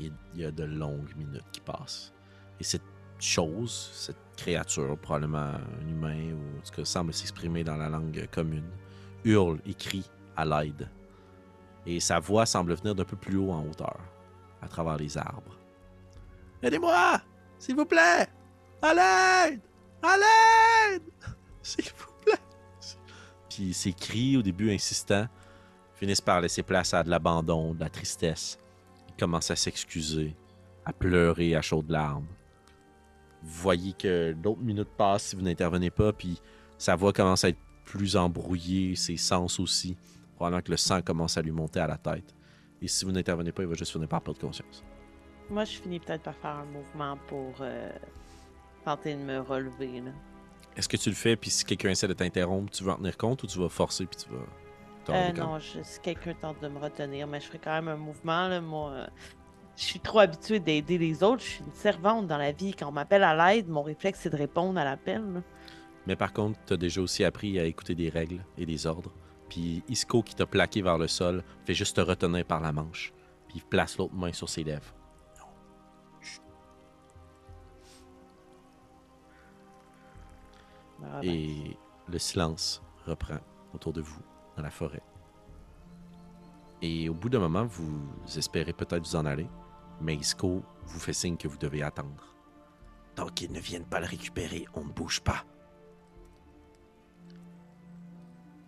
[0.00, 2.12] Il y a de longues minutes qui passent.
[2.58, 2.82] Et cette
[3.18, 8.28] chose, cette créature, probablement un humain ou en tout cas semble s'exprimer dans la langue
[8.32, 8.70] commune,
[9.24, 10.88] hurle et crie à l'aide
[11.86, 13.98] et sa voix semble venir d'un peu plus haut en hauteur,
[14.62, 15.56] à travers les arbres.
[16.62, 17.20] Aidez-moi!
[17.58, 18.28] S'il vous plaît!
[18.80, 19.60] À l'aide!
[20.02, 21.02] À l'aide!
[21.62, 22.38] S'il vous plaît!
[23.48, 25.26] Puis ses cris, au début insistants,
[25.94, 28.58] finissent par laisser place à de l'abandon, de la tristesse.
[29.20, 30.34] Commence à s'excuser,
[30.86, 32.26] à pleurer à chaudes larmes.
[33.42, 36.40] Vous voyez que d'autres minutes passent si vous n'intervenez pas, puis
[36.78, 39.96] sa voix commence à être plus embrouillée, ses sens aussi
[40.36, 42.34] probablement que le sang commence à lui monter à la tête.
[42.80, 44.82] Et si vous n'intervenez pas, il va juste finir par perdre conscience.
[45.50, 47.90] Moi, je finis peut-être par faire un mouvement pour euh,
[48.86, 50.02] tenter de me relever.
[50.74, 53.18] Est-ce que tu le fais, puis si quelqu'un essaie de t'interrompre, tu vas en tenir
[53.18, 54.46] compte ou tu vas forcer, puis tu vas.
[55.10, 57.96] Euh, non, je, si quelqu'un tente de me retenir, mais je ferai quand même un
[57.96, 58.48] mouvement.
[58.48, 59.06] Là, moi, euh,
[59.76, 61.42] je suis trop habituée d'aider les autres.
[61.42, 62.74] Je suis une servante dans la vie.
[62.74, 65.42] Quand on m'appelle à l'aide, mon réflexe, c'est de répondre à l'appel.
[66.06, 69.12] Mais par contre, tu as déjà aussi appris à écouter des règles et des ordres.
[69.48, 73.12] Puis Isco, qui t'a plaqué vers le sol, fait juste te retenir par la manche.
[73.48, 74.94] Puis il place l'autre main sur ses lèvres.
[81.22, 81.76] Et
[82.08, 83.38] le silence reprend
[83.74, 84.20] autour de vous,
[84.60, 85.02] dans la forêt.
[86.82, 89.48] Et au bout d'un moment, vous espérez peut-être vous en aller,
[90.00, 92.34] mais Isco vous fait signe que vous devez attendre.
[93.14, 95.44] Tant qu'ils ne viennent pas le récupérer, on ne bouge pas.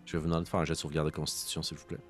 [0.05, 2.03] Je vais vous demander de faire un jet de sauvegarde de constitution, s'il vous plaît.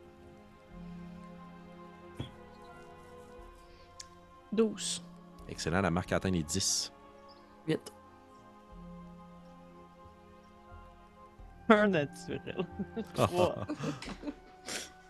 [4.52, 5.04] 12.
[5.48, 6.92] Excellent, la marque atteint les 10.
[7.68, 7.94] 8.
[11.74, 12.66] Un naturel.
[13.14, 13.56] Trois.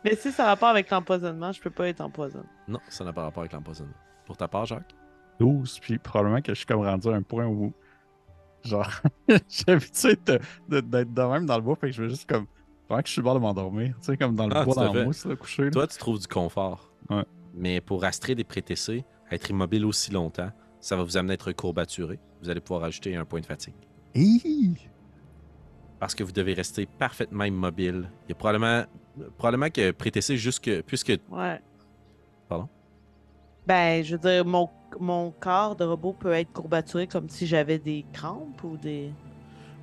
[0.03, 2.45] mais si ça a rapport avec l'empoisonnement, je peux pas être empoisonné.
[2.67, 3.93] non, ça n'a pas rapport avec l'empoisonnement.
[4.25, 4.93] Pour ta part, Jacques?
[5.39, 7.73] 12, puis probablement que je suis comme rendu à un point où,
[8.63, 8.89] genre,
[9.27, 9.37] j'ai
[9.67, 10.39] l'habitude de-
[10.69, 12.45] de- d'être de même dans le bois, fait que je veux juste comme,
[12.87, 14.75] vraiment que je suis le bord de m'endormir, tu sais, comme dans le Ah, bois
[14.75, 15.65] dans la mousse, là, couché.
[15.65, 15.71] là.
[15.71, 16.91] Toi, tu trouves du confort.
[17.09, 17.25] Ouais.
[17.55, 21.51] Mais pour Astrid et Prétessé, être immobile aussi longtemps, ça va vous amener à être
[21.53, 22.19] courbaturé.
[22.41, 23.75] Vous allez pouvoir ajouter un point de fatigue.
[24.15, 24.75] Hi!
[26.03, 28.09] Parce que vous devez rester parfaitement immobile.
[28.25, 28.83] Il y a probablement,
[29.37, 31.61] probablement que Prétessé, jusque, puisque Ouais.
[32.49, 32.67] Pardon?
[33.65, 34.67] Ben, je veux dire, mon,
[34.99, 39.11] mon corps de robot peut être courbaturé comme si j'avais des crampes ou des.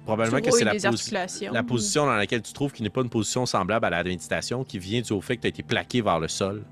[0.04, 1.54] probablement que c'est la, articulations.
[1.54, 4.62] la position dans laquelle tu trouves qui n'est pas une position semblable à la méditation,
[4.62, 6.64] qui vient du au fait que tu as été plaqué vers le sol.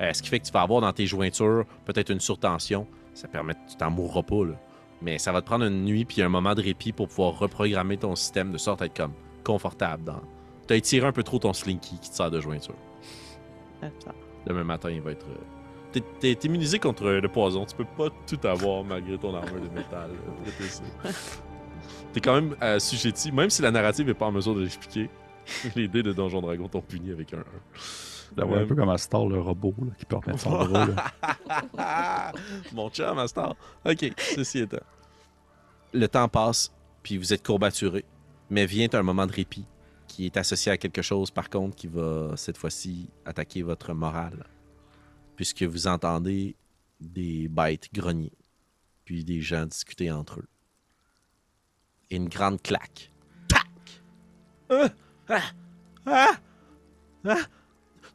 [0.00, 2.88] Euh, ce qui fait que tu vas avoir dans tes jointures peut-être une surtension.
[3.14, 4.54] Ça permet, tu t'en mourras pas, là.
[5.02, 7.96] Mais ça va te prendre une nuit puis un moment de répit pour pouvoir reprogrammer
[7.98, 9.12] ton système de sorte à être comme
[9.44, 10.04] confortable.
[10.04, 10.20] Dans...
[10.66, 12.74] Tu as étiré un peu trop ton slinky qui te sert de jointure.
[13.82, 14.14] Attends.
[14.46, 15.26] Demain matin, il va être.
[15.28, 17.64] euh, T'es, immunisé contre le poison.
[17.66, 20.10] Tu peux pas tout avoir malgré ton armure de métal.
[21.04, 21.10] euh.
[22.12, 25.10] T'es quand même assujetti, même si la narrative est pas en mesure de l'expliquer.
[25.76, 27.42] Les dés de Donjon Dragon t'ont puni avec un 1.
[28.34, 32.32] D'avoir un peu comme Astor, le robot, là, qui peut remettre son bras, là.
[32.72, 33.56] Mon chum, Astor.
[33.84, 34.78] Ok, ceci étant.
[35.92, 36.72] Le temps passe,
[37.02, 38.04] puis vous êtes courbaturé.
[38.50, 39.66] Mais vient un moment de répit
[40.06, 44.46] qui est associé à quelque chose, par contre, qui va cette fois-ci attaquer votre morale.
[45.36, 46.56] Puisque vous entendez
[47.00, 48.32] des bêtes grogner,
[49.04, 50.48] puis des gens discuter entre eux.
[52.10, 53.12] Et une grande claque.
[53.48, 53.66] Tac!
[54.70, 55.42] Ah!
[56.06, 56.32] Ah!
[57.24, 57.36] Ah!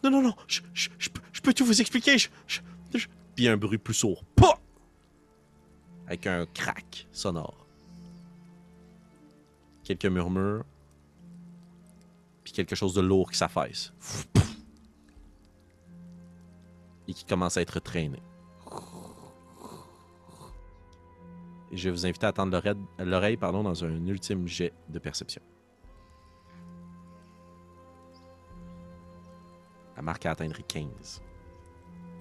[0.04, 2.18] Non, non, non, je, je, je peux- je peux tout vous expliquer.
[2.18, 2.30] Je,
[3.36, 4.24] Puis un bruit plus sourd.
[4.36, 4.60] Pouah!
[6.08, 7.66] Avec un crack sonore.
[9.84, 10.66] Quelques murmures.
[12.44, 13.94] Puis quelque chose de lourd qui s'affaisse.
[17.08, 18.20] Et qui commence à être traîné.
[21.72, 25.42] Je vais vous inviter à attendre l'oreille, dans un ultime jet de perception.
[30.02, 31.22] La marque a atteindre 15.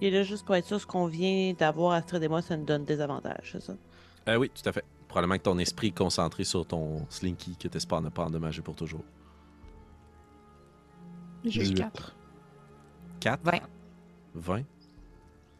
[0.01, 2.63] Et là, juste pour être sûr, ce qu'on vient d'avoir, Astrid et moi, ça nous
[2.63, 3.73] donne des avantages, c'est ça?
[4.29, 4.85] Euh, oui, tout à fait.
[5.07, 8.75] Probablement que ton esprit est concentré sur ton slinky que t'espères ne pas endommager pour
[8.75, 9.03] toujours.
[11.43, 11.75] J'ai 18.
[11.77, 12.15] 4.
[13.19, 13.41] 4?
[13.45, 13.51] 20.
[14.35, 14.63] 20.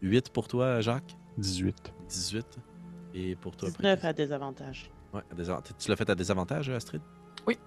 [0.04, 1.18] 8 pour toi, Jacques?
[1.40, 1.92] 18.
[2.08, 2.60] 18.
[3.16, 4.92] Et pour toi, 19 à désavantage.
[5.12, 5.74] Ouais, à désavantage.
[5.80, 7.02] Tu l'as fait à désavantage, Astrid?
[7.48, 7.58] Oui.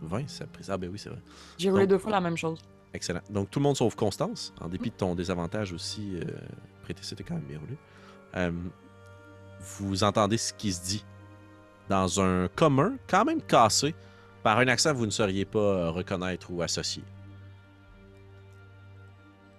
[0.00, 0.64] 20, ça a pris.
[0.68, 1.20] Ah, ben oui, c'est vrai.
[1.58, 2.60] J'ai roulé deux fois la même chose.
[2.96, 3.20] Excellent.
[3.28, 7.34] Donc, tout le monde sauf Constance, en dépit de ton désavantage aussi, euh, c'était quand
[7.34, 7.76] même bien roulé.
[8.36, 8.50] Euh,
[9.60, 11.04] vous entendez ce qui se dit
[11.90, 13.94] dans un commun, quand même cassé,
[14.42, 17.04] par un accent que vous ne sauriez pas euh, reconnaître ou associer.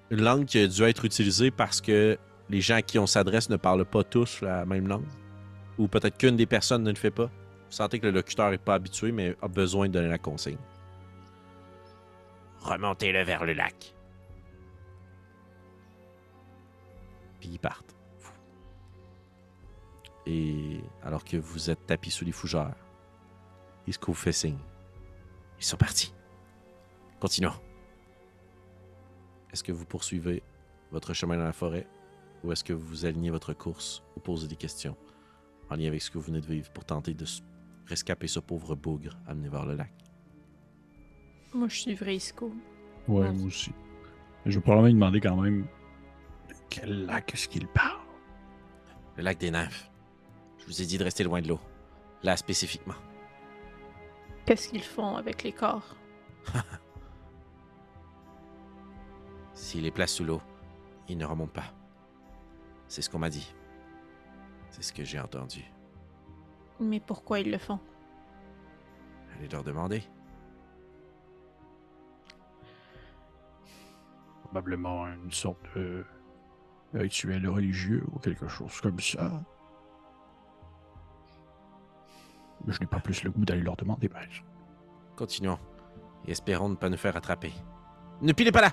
[0.10, 2.18] Une langue qui a dû être utilisée parce que
[2.50, 5.06] les gens à qui on s'adresse ne parlent pas tous la même langue.
[5.78, 7.26] Ou peut-être qu'une des personnes ne le fait pas.
[7.26, 10.58] Vous sentez que le locuteur n'est pas habitué, mais a besoin de donner la consigne.
[12.68, 13.96] Remontez-le vers le lac.
[17.40, 17.96] Puis ils partent.
[20.26, 22.76] Et alors que vous êtes tapis sous les fougères,
[23.88, 24.60] Isco vous fait signe.
[25.58, 26.14] Ils sont partis.
[27.22, 27.54] Continuons.
[29.54, 30.44] Est-ce que vous poursuivez
[30.92, 31.88] votre chemin dans la forêt
[32.44, 34.98] ou est-ce que vous alignez votre course ou posez des questions
[35.70, 37.26] en lien avec ce que vous venez de vivre pour tenter de
[37.88, 40.07] rescaper ce pauvre bougre amené vers le lac?
[41.58, 42.54] Moi, je suivrai Isco.
[43.08, 43.32] Ouais, Ouais.
[43.32, 43.72] moi aussi.
[44.46, 45.64] Je vais probablement lui demander quand même
[46.50, 48.00] de quel lac est-ce qu'il parle.
[49.18, 49.90] Le lac des nymphes.
[50.60, 51.60] Je vous ai dit de rester loin de l'eau.
[52.22, 52.94] Là spécifiquement.
[54.46, 55.96] Qu'est-ce qu'ils font avec les corps?
[59.54, 60.42] S'il les place sous l'eau,
[61.10, 61.74] ils ne remontent pas.
[62.88, 63.52] C'est ce qu'on m'a dit.
[64.70, 65.64] C'est ce que j'ai entendu.
[66.80, 67.80] Mais pourquoi ils le font?
[69.36, 70.04] Allez leur demander.
[74.58, 76.04] Probablement une sorte de
[76.92, 79.46] rituel religieux ou quelque chose comme ça.
[82.66, 84.10] Mais je n'ai pas plus le goût d'aller leur demander.
[85.16, 85.60] Continuons.
[86.26, 87.54] Et espérons ne pas nous faire attraper.
[88.24, 88.72] Ne pilez pas là!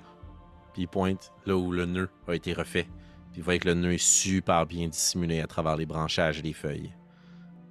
[0.72, 2.88] Puis il pointe là où le nœud a été refait.
[3.32, 6.42] Puis vous voyez que le nœud est super bien dissimulé à travers les branchages et
[6.42, 6.94] les feuilles.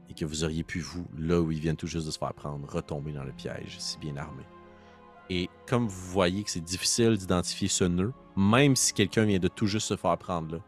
[0.08, 2.36] Et que vous auriez pu, vous, là où ils viennent tout juste de se faire
[2.36, 4.44] prendre, retomber dans le piège, si bien armé.
[5.34, 9.48] Et comme vous voyez que c'est difficile d'identifier ce nœud, même si quelqu'un vient de
[9.48, 10.62] tout juste se faire prendre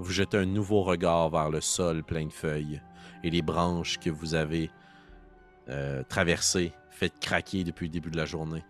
[0.00, 2.80] vous jetez un nouveau regard vers le sol plein de feuilles
[3.22, 4.70] et les branches que vous avez
[5.68, 8.64] euh, traversées, faites craquer depuis le début de la journée.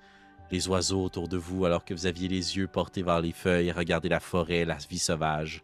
[0.51, 3.71] Les oiseaux autour de vous, alors que vous aviez les yeux portés vers les feuilles,
[3.71, 5.63] regardez la forêt, la vie sauvage.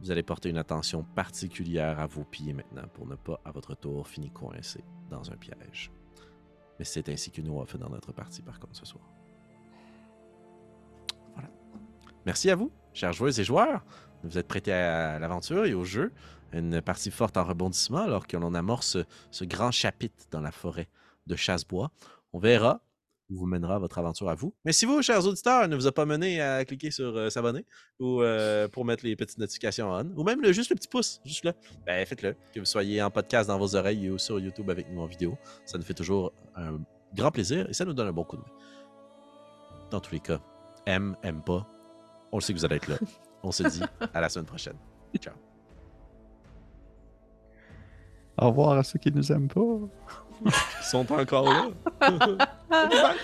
[0.00, 3.76] Vous allez porter une attention particulière à vos pieds maintenant pour ne pas, à votre
[3.76, 5.92] tour, finir coincé dans un piège.
[6.78, 9.04] Mais c'est ainsi que nous avons fait dans notre partie, par contre, ce soir.
[11.34, 11.48] Voilà.
[12.26, 13.84] Merci à vous, chers joueuses et joueurs.
[14.22, 16.12] Vous êtes prêtés à l'aventure et au jeu.
[16.52, 18.96] Une partie forte en rebondissement alors que l'on amorce
[19.30, 20.88] ce grand chapitre dans la forêt
[21.26, 21.90] de Chassebois.
[22.32, 22.80] On verra
[23.34, 24.54] vous mènera votre aventure à vous.
[24.64, 27.64] Mais si vous, chers auditeurs, ne vous a pas mené à cliquer sur euh, s'abonner
[27.98, 31.20] ou euh, pour mettre les petites notifications on, ou même le, juste le petit pouce,
[31.24, 31.52] juste là,
[31.86, 32.34] ben faites-le.
[32.52, 35.36] Que vous soyez en podcast dans vos oreilles ou sur YouTube avec nous en vidéo.
[35.64, 36.80] Ça nous fait toujours un
[37.14, 38.48] grand plaisir et ça nous donne un bon coup de main.
[39.90, 40.40] Dans tous les cas,
[40.86, 41.66] aime, aime pas,
[42.32, 42.96] on le sait que vous allez être là.
[43.44, 43.82] On se dit
[44.14, 44.76] à la semaine prochaine.
[45.18, 45.34] Ciao.
[48.38, 49.60] Au revoir à ceux qui nous aiment pas.
[50.44, 50.52] Ils
[50.82, 51.68] sont encore là.
[52.74, 53.16] 감사 합.